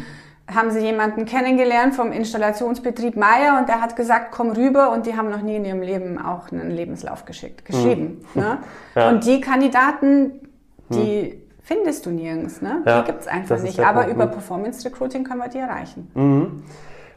haben 0.53 0.71
sie 0.71 0.79
jemanden 0.79 1.25
kennengelernt 1.25 1.95
vom 1.95 2.11
Installationsbetrieb 2.11 3.15
Meier 3.15 3.57
und 3.59 3.69
der 3.69 3.81
hat 3.81 3.95
gesagt, 3.95 4.31
komm 4.31 4.51
rüber 4.51 4.91
und 4.91 5.05
die 5.05 5.15
haben 5.15 5.29
noch 5.29 5.41
nie 5.41 5.57
in 5.57 5.65
ihrem 5.65 5.81
Leben 5.81 6.19
auch 6.19 6.51
einen 6.51 6.71
Lebenslauf 6.71 7.25
geschickt, 7.25 7.65
geschrieben. 7.65 8.25
Mhm. 8.33 8.41
Ne? 8.41 8.57
Ja. 8.95 9.09
Und 9.09 9.25
die 9.25 9.39
Kandidaten, 9.39 10.49
die 10.89 11.35
mhm. 11.35 11.51
findest 11.61 12.05
du 12.05 12.09
nirgends, 12.09 12.61
ne? 12.61 12.81
Ja, 12.85 13.01
die 13.01 13.11
gibt's 13.11 13.27
einfach 13.27 13.61
nicht. 13.61 13.79
Aber 13.79 14.01
Punkt. 14.01 14.15
über 14.15 14.25
mhm. 14.25 14.31
Performance 14.31 14.83
Recruiting 14.83 15.23
können 15.23 15.39
wir 15.39 15.47
die 15.47 15.59
erreichen. 15.59 16.11
Mhm. 16.15 16.63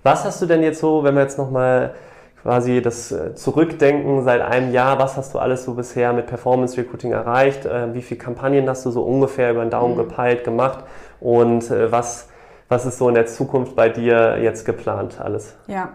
Was 0.03 0.25
hast 0.25 0.43
du 0.43 0.47
denn 0.47 0.63
jetzt 0.63 0.81
so, 0.81 1.03
wenn 1.03 1.15
wir 1.15 1.23
jetzt 1.23 1.39
nochmal 1.39 1.95
quasi 2.43 2.83
das 2.83 3.11
äh, 3.11 3.35
Zurückdenken 3.35 4.23
seit 4.23 4.43
einem 4.43 4.73
Jahr, 4.73 4.99
was 4.99 5.17
hast 5.17 5.33
du 5.35 5.39
alles 5.39 5.65
so 5.65 5.75
bisher 5.75 6.13
mit 6.13 6.27
Performance 6.27 6.77
Recruiting 6.77 7.13
erreicht? 7.13 7.65
Äh, 7.65 7.95
wie 7.95 8.03
viele 8.03 8.19
Kampagnen 8.19 8.69
hast 8.69 8.85
du 8.85 8.91
so 8.91 9.03
ungefähr 9.03 9.53
über 9.53 9.65
den 9.65 9.71
Daumen 9.71 9.95
mhm. 9.95 10.09
gepeilt 10.09 10.45
gemacht? 10.45 10.85
Und 11.21 11.71
äh, 11.71 11.91
was 11.91 12.29
was 12.73 12.87
ist 12.87 12.99
so 12.99 13.09
in 13.09 13.15
der 13.15 13.27
Zukunft 13.27 13.77
bei 13.77 13.91
dir 13.91 14.39
jetzt 14.43 14.65
geplant 14.65 15.21
alles? 15.21 15.55
Ja, 15.67 15.91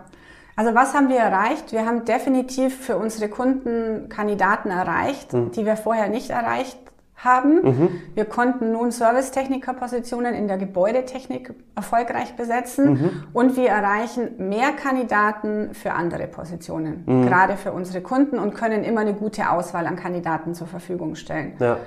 also 0.56 0.76
was 0.76 0.94
haben 0.94 1.10
wir 1.10 1.18
erreicht? 1.18 1.72
Wir 1.72 1.86
haben 1.86 2.06
definitiv 2.06 2.86
für 2.86 2.98
unsere 2.98 3.30
Kunden 3.30 4.10
Kandidaten 4.10 4.70
erreicht, 4.70 5.34
mhm. 5.34 5.52
die 5.52 5.66
wir 5.66 5.76
vorher 5.76 6.08
nicht 6.08 6.30
erreicht 6.30 6.78
haben. 7.16 7.62
Mhm. 7.64 7.90
Wir 8.14 8.26
konnten 8.26 8.72
nun 8.72 8.92
Servicetechniker-Positionen 8.92 10.36
in 10.36 10.48
der 10.48 10.58
Gebäudetechnik 10.58 11.52
erfolgreich 11.76 12.36
besetzen 12.36 12.90
mhm. 12.90 13.10
und 13.34 13.58
wir 13.58 13.70
erreichen 13.70 14.36
mehr 14.50 14.72
Kandidaten 14.72 15.74
für 15.74 15.94
andere 15.94 16.28
Positionen, 16.28 17.04
mhm. 17.08 17.26
gerade 17.28 17.58
für 17.58 17.72
unsere 17.72 18.02
Kunden 18.02 18.38
und 18.38 18.54
können 18.54 18.84
immer 18.84 19.02
eine 19.02 19.16
gute 19.16 19.50
Auswahl 19.50 19.88
an 19.88 19.96
Kandidaten 19.96 20.54
zur 20.54 20.68
Verfügung 20.68 21.16
stellen. 21.16 21.54
Ja. 21.60 21.78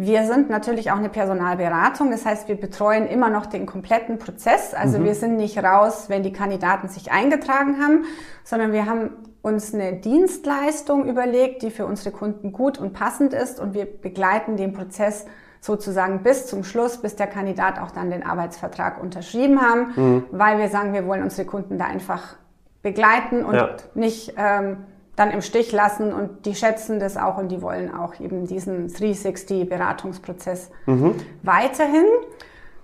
Wir 0.00 0.26
sind 0.26 0.48
natürlich 0.48 0.92
auch 0.92 0.98
eine 0.98 1.08
Personalberatung, 1.08 2.12
das 2.12 2.24
heißt, 2.24 2.46
wir 2.46 2.54
betreuen 2.54 3.08
immer 3.08 3.30
noch 3.30 3.46
den 3.46 3.66
kompletten 3.66 4.20
Prozess. 4.20 4.72
Also 4.72 5.00
mhm. 5.00 5.04
wir 5.04 5.14
sind 5.16 5.36
nicht 5.36 5.58
raus, 5.58 6.04
wenn 6.06 6.22
die 6.22 6.32
Kandidaten 6.32 6.86
sich 6.86 7.10
eingetragen 7.10 7.82
haben, 7.82 8.04
sondern 8.44 8.72
wir 8.72 8.86
haben 8.86 9.10
uns 9.42 9.74
eine 9.74 9.94
Dienstleistung 9.94 11.08
überlegt, 11.08 11.62
die 11.62 11.72
für 11.72 11.84
unsere 11.84 12.12
Kunden 12.12 12.52
gut 12.52 12.78
und 12.78 12.92
passend 12.92 13.34
ist 13.34 13.58
und 13.58 13.74
wir 13.74 13.86
begleiten 13.86 14.56
den 14.56 14.72
Prozess 14.72 15.26
sozusagen 15.60 16.22
bis 16.22 16.46
zum 16.46 16.62
Schluss, 16.62 16.98
bis 16.98 17.16
der 17.16 17.26
Kandidat 17.26 17.80
auch 17.80 17.90
dann 17.90 18.12
den 18.12 18.24
Arbeitsvertrag 18.24 19.02
unterschrieben 19.02 19.60
haben, 19.60 19.92
mhm. 19.96 20.24
weil 20.30 20.58
wir 20.58 20.68
sagen, 20.68 20.92
wir 20.92 21.08
wollen 21.08 21.24
unsere 21.24 21.44
Kunden 21.44 21.76
da 21.76 21.86
einfach 21.86 22.36
begleiten 22.82 23.44
und 23.44 23.56
ja. 23.56 23.70
nicht 23.94 24.34
ähm, 24.36 24.76
dann 25.18 25.30
im 25.30 25.42
Stich 25.42 25.72
lassen 25.72 26.12
und 26.12 26.46
die 26.46 26.54
schätzen 26.54 27.00
das 27.00 27.16
auch 27.16 27.38
und 27.38 27.48
die 27.48 27.60
wollen 27.60 27.92
auch 27.92 28.20
eben 28.20 28.46
diesen 28.46 28.88
360-Beratungsprozess 28.88 30.70
mhm. 30.86 31.14
weiterhin. 31.42 32.06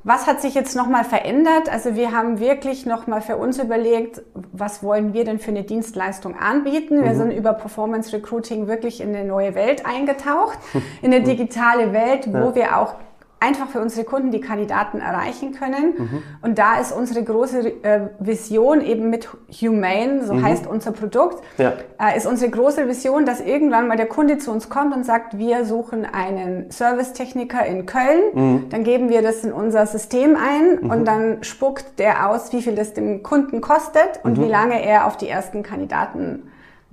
Was 0.06 0.26
hat 0.26 0.42
sich 0.42 0.54
jetzt 0.54 0.76
nochmal 0.76 1.04
verändert? 1.04 1.72
Also 1.72 1.94
wir 1.94 2.12
haben 2.12 2.38
wirklich 2.38 2.84
nochmal 2.84 3.22
für 3.22 3.38
uns 3.38 3.58
überlegt, 3.58 4.20
was 4.52 4.82
wollen 4.82 5.14
wir 5.14 5.24
denn 5.24 5.38
für 5.38 5.50
eine 5.50 5.62
Dienstleistung 5.62 6.36
anbieten? 6.36 7.02
Wir 7.02 7.12
mhm. 7.12 7.18
sind 7.18 7.30
über 7.30 7.54
Performance 7.54 8.12
Recruiting 8.12 8.66
wirklich 8.66 9.00
in 9.00 9.14
eine 9.14 9.24
neue 9.24 9.54
Welt 9.54 9.86
eingetaucht, 9.86 10.58
in 11.02 11.14
eine 11.14 11.24
digitale 11.24 11.94
Welt, 11.94 12.26
wo 12.30 12.48
ja. 12.48 12.54
wir 12.54 12.78
auch 12.78 12.96
einfach 13.44 13.68
für 13.68 13.80
unsere 13.80 14.04
Kunden 14.04 14.30
die 14.30 14.40
Kandidaten 14.40 15.00
erreichen 15.00 15.52
können. 15.52 15.94
Mhm. 15.96 16.22
Und 16.42 16.58
da 16.58 16.80
ist 16.80 16.92
unsere 16.92 17.22
große 17.22 17.82
äh, 17.82 18.00
Vision 18.18 18.80
eben 18.80 19.10
mit 19.10 19.28
Humane, 19.60 20.24
so 20.24 20.34
mhm. 20.34 20.42
heißt 20.42 20.66
unser 20.66 20.92
Produkt, 20.92 21.42
ja. 21.58 21.74
äh, 22.00 22.16
ist 22.16 22.26
unsere 22.26 22.50
große 22.50 22.88
Vision, 22.88 23.26
dass 23.26 23.40
irgendwann 23.40 23.86
mal 23.86 23.96
der 23.96 24.06
Kunde 24.06 24.38
zu 24.38 24.50
uns 24.50 24.68
kommt 24.68 24.94
und 24.94 25.04
sagt, 25.04 25.38
wir 25.38 25.64
suchen 25.64 26.06
einen 26.06 26.70
Servicetechniker 26.70 27.64
in 27.66 27.86
Köln. 27.86 28.20
Mhm. 28.32 28.68
Dann 28.70 28.84
geben 28.84 29.08
wir 29.08 29.22
das 29.22 29.44
in 29.44 29.52
unser 29.52 29.86
System 29.86 30.36
ein 30.36 30.82
mhm. 30.82 30.90
und 30.90 31.04
dann 31.04 31.42
spuckt 31.42 31.98
der 31.98 32.30
aus, 32.30 32.52
wie 32.52 32.62
viel 32.62 32.74
das 32.74 32.94
dem 32.94 33.22
Kunden 33.22 33.60
kostet 33.60 34.20
und 34.22 34.38
mhm. 34.38 34.44
wie 34.44 34.48
lange 34.48 34.82
er 34.82 35.06
auf 35.06 35.16
die 35.16 35.28
ersten 35.28 35.62
Kandidaten 35.62 36.44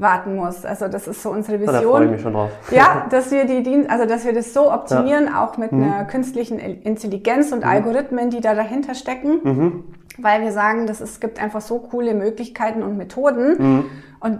warten 0.01 0.35
muss. 0.35 0.65
Also 0.65 0.87
das 0.87 1.07
ist 1.07 1.21
so 1.21 1.29
unsere 1.29 1.59
Vision. 1.59 1.75
Ja, 1.75 1.81
da 1.81 1.87
freue 1.87 2.05
ich 2.05 2.11
mich 2.11 2.21
schon 2.21 2.33
drauf. 2.33 2.51
Ja, 2.71 3.05
dass 3.09 3.31
wir 3.31 3.45
die 3.45 3.63
Dienst, 3.63 3.89
also 3.89 4.05
dass 4.05 4.25
wir 4.25 4.33
das 4.33 4.53
so 4.53 4.71
optimieren, 4.71 5.27
ja. 5.27 5.45
auch 5.45 5.57
mit 5.57 5.71
mhm. 5.71 5.83
einer 5.83 6.05
künstlichen 6.05 6.59
Intelligenz 6.59 7.51
und 7.51 7.59
mhm. 7.59 7.69
Algorithmen, 7.69 8.29
die 8.29 8.41
da 8.41 8.55
dahinter 8.55 8.95
stecken, 8.95 9.39
mhm. 9.43 9.83
weil 10.17 10.41
wir 10.41 10.51
sagen, 10.51 10.87
dass 10.87 10.99
es 10.99 11.19
gibt 11.19 11.41
einfach 11.41 11.61
so 11.61 11.79
coole 11.79 12.13
Möglichkeiten 12.13 12.83
und 12.83 12.97
Methoden 12.97 13.55
mhm. 13.57 13.85
und 14.19 14.39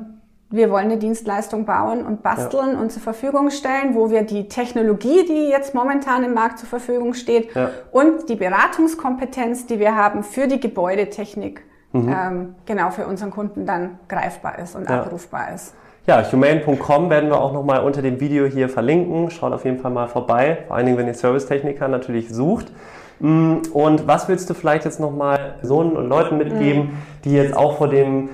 wir 0.53 0.69
wollen 0.69 0.85
eine 0.85 0.97
Dienstleistung 0.97 1.65
bauen 1.65 2.05
und 2.05 2.23
basteln 2.23 2.73
ja. 2.73 2.79
und 2.79 2.91
zur 2.91 3.01
Verfügung 3.01 3.51
stellen, 3.51 3.95
wo 3.95 4.11
wir 4.11 4.23
die 4.23 4.49
Technologie, 4.49 5.25
die 5.25 5.47
jetzt 5.47 5.73
momentan 5.73 6.25
im 6.25 6.33
Markt 6.33 6.59
zur 6.59 6.67
Verfügung 6.67 7.13
steht, 7.13 7.55
ja. 7.55 7.69
und 7.91 8.27
die 8.27 8.35
Beratungskompetenz, 8.35 9.65
die 9.65 9.79
wir 9.79 9.95
haben 9.95 10.23
für 10.23 10.47
die 10.47 10.59
Gebäudetechnik 10.59 11.63
mhm. 11.91 12.09
ähm, 12.09 12.55
genau 12.65 12.91
für 12.91 13.05
unseren 13.05 13.31
Kunden 13.31 13.65
dann 13.65 13.99
greifbar 14.07 14.59
ist 14.59 14.75
und 14.75 14.89
ja. 14.89 15.01
abrufbar 15.01 15.53
ist. 15.53 15.73
Ja, 16.07 16.23
humane.com 16.31 17.09
werden 17.11 17.29
wir 17.29 17.39
auch 17.39 17.53
nochmal 17.53 17.83
unter 17.83 18.01
dem 18.01 18.19
Video 18.19 18.45
hier 18.45 18.69
verlinken. 18.69 19.29
Schaut 19.29 19.53
auf 19.53 19.65
jeden 19.65 19.77
Fall 19.77 19.91
mal 19.91 20.07
vorbei, 20.07 20.63
vor 20.67 20.75
allen 20.75 20.87
Dingen, 20.87 20.97
wenn 20.97 21.07
ihr 21.07 21.13
Servicetechniker 21.13 21.87
natürlich 21.87 22.29
sucht. 22.29 22.71
Mm, 23.19 23.57
und 23.71 24.07
was 24.07 24.27
willst 24.27 24.49
du 24.49 24.55
vielleicht 24.55 24.85
jetzt 24.85 24.99
nochmal 24.99 25.55
Personen 25.59 25.95
und 25.95 26.09
Leuten 26.09 26.37
mitgeben, 26.37 26.81
mhm. 26.81 26.97
die 27.23 27.33
jetzt 27.33 27.55
auch 27.55 27.77
vor 27.77 27.87
dem 27.87 28.29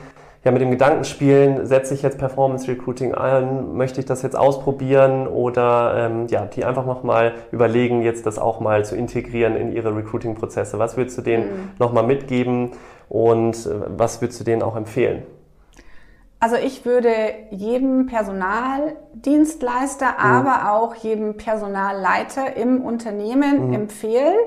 ja, 0.46 0.52
mit 0.52 0.62
dem 0.62 0.72
Gedanken 0.72 1.04
spielen, 1.04 1.66
setze 1.66 1.94
ich 1.94 2.02
jetzt 2.04 2.18
Performance 2.18 2.70
Recruiting 2.70 3.14
ein, 3.14 3.76
möchte 3.76 4.00
ich 4.00 4.06
das 4.06 4.22
jetzt 4.22 4.38
ausprobieren 4.38 5.28
oder 5.28 6.10
ähm, 6.10 6.28
ja, 6.30 6.46
die 6.46 6.64
einfach 6.64 6.86
nochmal 6.86 7.34
überlegen, 7.52 8.02
jetzt 8.02 8.26
das 8.26 8.40
auch 8.40 8.62
mal 8.62 8.86
zu 8.86 8.96
integrieren 8.96 9.58
in 9.58 9.74
ihre 9.74 9.94
Recruiting-Prozesse. 9.94 10.80
Was 10.80 10.96
würdest 10.96 11.18
du 11.18 11.22
denen 11.22 11.44
mhm. 11.44 11.70
nochmal 11.80 12.04
mitgeben 12.04 12.72
und 13.10 13.66
äh, 13.66 13.82
was 13.98 14.22
würdest 14.22 14.40
du 14.40 14.44
denen 14.44 14.62
auch 14.62 14.76
empfehlen? 14.76 15.24
Also 16.40 16.56
ich 16.56 16.86
würde 16.86 17.10
jedem 17.50 18.06
Personaldienstleister, 18.06 20.12
mhm. 20.12 20.18
aber 20.18 20.72
auch 20.72 20.94
jedem 20.96 21.38
Personalleiter 21.38 22.56
im 22.56 22.82
Unternehmen 22.82 23.70
mhm. 23.70 23.74
empfehlen. 23.74 24.38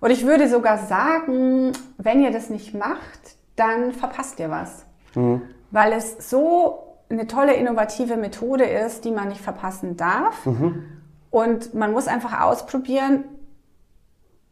Und 0.00 0.10
ich 0.10 0.26
würde 0.26 0.48
sogar 0.48 0.76
sagen, 0.78 1.72
wenn 1.96 2.22
ihr 2.22 2.32
das 2.32 2.50
nicht 2.50 2.74
macht, 2.74 3.36
dann 3.56 3.92
verpasst 3.92 4.38
ihr 4.40 4.50
was 4.50 4.84
mhm. 5.14 5.42
weil 5.70 5.92
es 5.92 6.30
so 6.30 6.96
eine 7.08 7.26
tolle 7.26 7.54
innovative 7.54 8.16
Methode 8.16 8.64
ist, 8.64 9.04
die 9.04 9.10
man 9.10 9.28
nicht 9.28 9.40
verpassen 9.40 9.96
darf. 9.96 10.46
Mhm. 10.46 10.84
Und 11.30 11.74
man 11.74 11.92
muss 11.92 12.08
einfach 12.08 12.42
ausprobieren, 12.42 13.24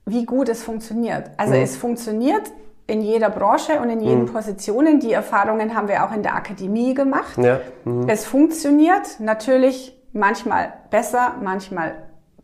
wie 0.06 0.24
gut 0.24 0.48
es 0.48 0.62
funktioniert. 0.62 1.30
Also 1.36 1.54
mhm. 1.54 1.62
es 1.62 1.76
funktioniert 1.76 2.50
in 2.90 3.02
jeder 3.02 3.30
Branche 3.30 3.80
und 3.80 3.88
in 3.88 4.00
jeden 4.00 4.22
mhm. 4.22 4.32
Positionen. 4.32 5.00
Die 5.00 5.12
Erfahrungen 5.12 5.74
haben 5.74 5.88
wir 5.88 6.04
auch 6.04 6.12
in 6.12 6.22
der 6.22 6.34
Akademie 6.34 6.92
gemacht. 6.94 7.38
Ja. 7.38 7.60
Mhm. 7.84 8.08
Es 8.08 8.24
funktioniert 8.26 9.20
natürlich 9.20 9.96
manchmal 10.12 10.72
besser, 10.90 11.36
manchmal 11.40 11.94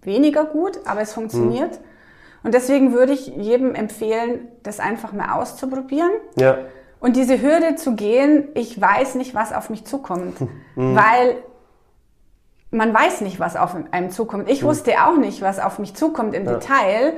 weniger 0.02 0.44
gut, 0.44 0.78
aber 0.86 1.00
es 1.00 1.12
funktioniert. 1.12 1.72
Mhm. 1.72 1.84
Und 2.44 2.54
deswegen 2.54 2.92
würde 2.92 3.12
ich 3.12 3.26
jedem 3.26 3.74
empfehlen, 3.74 4.48
das 4.62 4.78
einfach 4.78 5.12
mal 5.12 5.34
auszuprobieren. 5.40 6.12
Ja 6.36 6.58
Und 7.00 7.16
diese 7.16 7.42
Hürde 7.42 7.74
zu 7.74 7.96
gehen, 7.96 8.48
ich 8.54 8.80
weiß 8.80 9.16
nicht, 9.16 9.34
was 9.34 9.52
auf 9.52 9.68
mich 9.68 9.84
zukommt, 9.84 10.40
mhm. 10.76 10.94
weil 10.94 11.36
man 12.70 12.94
weiß 12.94 13.22
nicht, 13.22 13.40
was 13.40 13.56
auf 13.56 13.74
einem 13.90 14.10
zukommt. 14.10 14.48
Ich 14.48 14.62
mhm. 14.62 14.68
wusste 14.68 14.92
auch 15.04 15.16
nicht, 15.16 15.42
was 15.42 15.58
auf 15.58 15.80
mich 15.80 15.94
zukommt 15.94 16.34
im 16.34 16.44
ja. 16.44 16.52
Detail. 16.52 17.14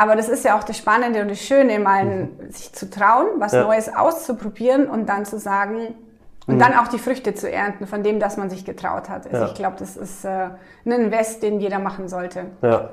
Aber 0.00 0.16
das 0.16 0.30
ist 0.30 0.46
ja 0.46 0.58
auch 0.58 0.64
das 0.64 0.78
Spannende 0.78 1.20
und 1.20 1.30
das 1.30 1.40
Schöne, 1.40 1.78
mal 1.78 2.06
mhm. 2.06 2.50
sich 2.50 2.72
zu 2.72 2.88
trauen, 2.88 3.26
was 3.36 3.52
ja. 3.52 3.64
Neues 3.64 3.94
auszuprobieren 3.94 4.88
und 4.88 5.10
dann 5.10 5.26
zu 5.26 5.38
sagen, 5.38 5.94
und 6.46 6.54
mhm. 6.54 6.58
dann 6.58 6.74
auch 6.78 6.88
die 6.88 6.98
Früchte 6.98 7.34
zu 7.34 7.52
ernten 7.52 7.86
von 7.86 8.02
dem, 8.02 8.18
dass 8.18 8.38
man 8.38 8.48
sich 8.48 8.64
getraut 8.64 9.10
hat. 9.10 9.26
Also 9.26 9.36
ja. 9.36 9.46
ich 9.48 9.54
glaube, 9.54 9.76
das 9.78 9.98
ist 9.98 10.24
äh, 10.24 10.48
ein 10.86 10.92
Invest, 10.92 11.42
den 11.42 11.60
jeder 11.60 11.78
machen 11.78 12.08
sollte. 12.08 12.46
Ja. 12.62 12.88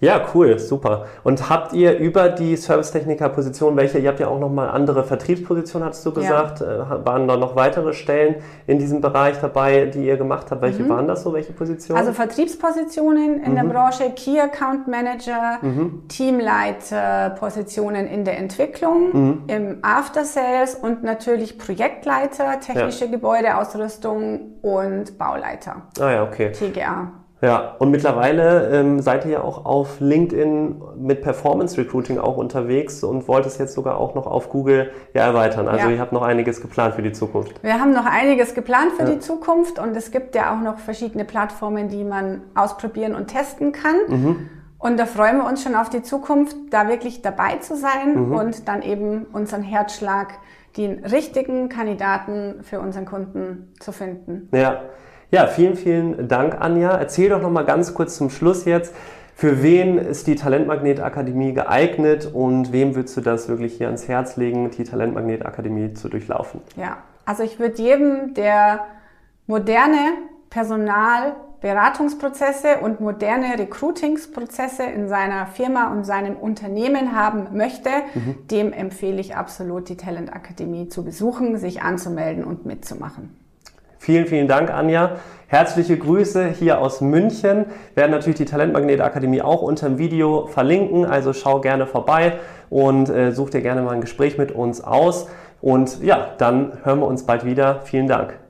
Ja, 0.00 0.26
cool, 0.32 0.58
super. 0.60 1.06
Und 1.24 1.50
habt 1.50 1.72
ihr 1.72 1.98
über 1.98 2.28
die 2.28 2.56
Servicetechniker-Position, 2.56 3.76
welche, 3.76 3.98
ihr 3.98 4.10
habt 4.10 4.20
ja 4.20 4.28
auch 4.28 4.38
nochmal 4.38 4.68
andere 4.68 5.02
Vertriebspositionen, 5.02 5.88
hast 5.88 6.06
du 6.06 6.12
gesagt, 6.12 6.60
ja. 6.60 7.00
Äh, 7.00 7.04
waren 7.04 7.26
da 7.26 7.36
noch 7.36 7.56
weitere 7.56 7.92
Stellen 7.92 8.36
in 8.68 8.78
diesem 8.78 9.00
Bereich 9.00 9.40
dabei, 9.40 9.86
die 9.86 10.06
ihr 10.06 10.16
gemacht 10.16 10.46
habt? 10.50 10.62
Welche 10.62 10.84
mhm. 10.84 10.90
waren 10.90 11.08
das 11.08 11.24
so, 11.24 11.32
welche 11.32 11.52
Positionen? 11.52 11.98
Also 11.98 12.12
Vertriebspositionen 12.12 13.42
in 13.42 13.50
mhm. 13.52 13.56
der 13.56 13.64
Branche, 13.64 14.10
Key 14.14 14.38
Account 14.38 14.86
Manager, 14.86 15.58
mhm. 15.62 16.04
Teamleiter-Positionen 16.08 18.06
in 18.06 18.24
der 18.24 18.38
Entwicklung, 18.38 19.10
mhm. 19.12 19.42
im 19.48 19.78
After 19.82 20.24
Sales 20.24 20.76
und 20.76 21.02
natürlich 21.02 21.58
Projektleiter, 21.58 22.60
technische 22.60 23.06
ja. 23.06 23.10
Gebäudeausrüstung 23.10 24.58
und 24.62 25.18
Bauleiter. 25.18 25.82
Ah 25.98 26.10
ja, 26.12 26.22
okay. 26.22 26.52
TGA. 26.52 27.10
Ja, 27.40 27.76
und 27.78 27.90
mittlerweile 27.90 28.68
ähm, 28.70 29.00
seid 29.00 29.24
ihr 29.24 29.32
ja 29.32 29.40
auch 29.42 29.64
auf 29.64 30.00
LinkedIn 30.00 30.82
mit 30.96 31.22
Performance 31.22 31.78
Recruiting 31.78 32.18
auch 32.18 32.36
unterwegs 32.36 33.04
und 33.04 33.28
wollt 33.28 33.46
es 33.46 33.58
jetzt 33.58 33.74
sogar 33.74 33.98
auch 33.98 34.14
noch 34.16 34.26
auf 34.26 34.50
Google 34.50 34.90
ja, 35.14 35.22
erweitern. 35.22 35.68
Also 35.68 35.86
ja. 35.86 35.94
ihr 35.94 36.00
habt 36.00 36.12
noch 36.12 36.22
einiges 36.22 36.60
geplant 36.60 36.94
für 36.94 37.02
die 37.02 37.12
Zukunft. 37.12 37.62
Wir 37.62 37.80
haben 37.80 37.92
noch 37.92 38.06
einiges 38.06 38.54
geplant 38.54 38.92
für 38.96 39.04
ja. 39.04 39.10
die 39.10 39.20
Zukunft 39.20 39.78
und 39.78 39.96
es 39.96 40.10
gibt 40.10 40.34
ja 40.34 40.52
auch 40.52 40.60
noch 40.60 40.78
verschiedene 40.78 41.24
Plattformen, 41.24 41.88
die 41.88 42.02
man 42.02 42.42
ausprobieren 42.56 43.14
und 43.14 43.28
testen 43.28 43.70
kann. 43.70 43.96
Mhm. 44.08 44.48
Und 44.78 44.98
da 44.98 45.06
freuen 45.06 45.38
wir 45.38 45.46
uns 45.46 45.62
schon 45.62 45.74
auf 45.74 45.90
die 45.90 46.02
Zukunft, 46.02 46.56
da 46.70 46.88
wirklich 46.88 47.22
dabei 47.22 47.56
zu 47.56 47.76
sein 47.76 48.28
mhm. 48.28 48.32
und 48.32 48.68
dann 48.68 48.82
eben 48.82 49.26
unseren 49.32 49.62
Herzschlag, 49.62 50.34
den 50.76 51.04
richtigen 51.04 51.68
Kandidaten 51.68 52.62
für 52.62 52.78
unseren 52.80 53.04
Kunden 53.04 53.72
zu 53.80 53.90
finden. 53.90 54.48
Ja. 54.52 54.82
Ja, 55.30 55.46
vielen, 55.46 55.76
vielen 55.76 56.26
Dank, 56.28 56.58
Anja. 56.60 56.92
Erzähl 56.92 57.28
doch 57.28 57.42
noch 57.42 57.50
mal 57.50 57.64
ganz 57.64 57.92
kurz 57.92 58.16
zum 58.16 58.30
Schluss 58.30 58.64
jetzt, 58.64 58.94
für 59.34 59.62
wen 59.62 59.98
ist 59.98 60.26
die 60.26 60.34
Talentmagnet 60.34 61.00
Akademie 61.00 61.52
geeignet 61.52 62.30
und 62.32 62.72
wem 62.72 62.94
würdest 62.96 63.16
du 63.16 63.20
das 63.20 63.48
wirklich 63.48 63.76
hier 63.76 63.86
ans 63.86 64.08
Herz 64.08 64.36
legen, 64.36 64.68
die 64.70 64.82
Talentmagnet 64.82 65.46
Akademie 65.46 65.94
zu 65.94 66.08
durchlaufen? 66.08 66.60
Ja, 66.76 66.96
also 67.24 67.44
ich 67.44 67.60
würde 67.60 67.80
jedem, 67.80 68.34
der 68.34 68.80
moderne 69.46 70.14
Personalberatungsprozesse 70.50 72.78
und 72.82 73.00
moderne 73.00 73.56
Recruitingsprozesse 73.58 74.82
in 74.82 75.08
seiner 75.08 75.46
Firma 75.46 75.92
und 75.92 76.04
seinem 76.04 76.36
Unternehmen 76.36 77.14
haben 77.14 77.56
möchte, 77.56 77.90
mhm. 78.14 78.48
dem 78.48 78.72
empfehle 78.72 79.20
ich 79.20 79.36
absolut, 79.36 79.88
die 79.88 79.96
Talentakademie 79.96 80.88
zu 80.88 81.04
besuchen, 81.04 81.58
sich 81.58 81.82
anzumelden 81.82 82.42
und 82.42 82.66
mitzumachen. 82.66 83.47
Vielen, 84.08 84.26
vielen 84.26 84.48
Dank, 84.48 84.72
Anja. 84.72 85.16
Herzliche 85.48 85.98
Grüße 85.98 86.46
hier 86.46 86.80
aus 86.80 87.02
München. 87.02 87.66
Wir 87.92 88.04
werden 88.04 88.12
natürlich 88.12 88.38
die 88.38 88.46
Talentmagnet 88.46 89.02
Akademie 89.02 89.42
auch 89.42 89.60
unter 89.60 89.86
dem 89.86 89.98
Video 89.98 90.46
verlinken, 90.46 91.04
also 91.04 91.34
schau 91.34 91.60
gerne 91.60 91.86
vorbei 91.86 92.38
und 92.70 93.10
äh, 93.10 93.32
such 93.32 93.50
dir 93.50 93.60
gerne 93.60 93.82
mal 93.82 93.90
ein 93.90 94.00
Gespräch 94.00 94.38
mit 94.38 94.50
uns 94.50 94.82
aus. 94.82 95.28
Und 95.60 96.02
ja, 96.02 96.28
dann 96.38 96.72
hören 96.84 97.00
wir 97.00 97.06
uns 97.06 97.26
bald 97.26 97.44
wieder. 97.44 97.80
Vielen 97.84 98.06
Dank. 98.06 98.47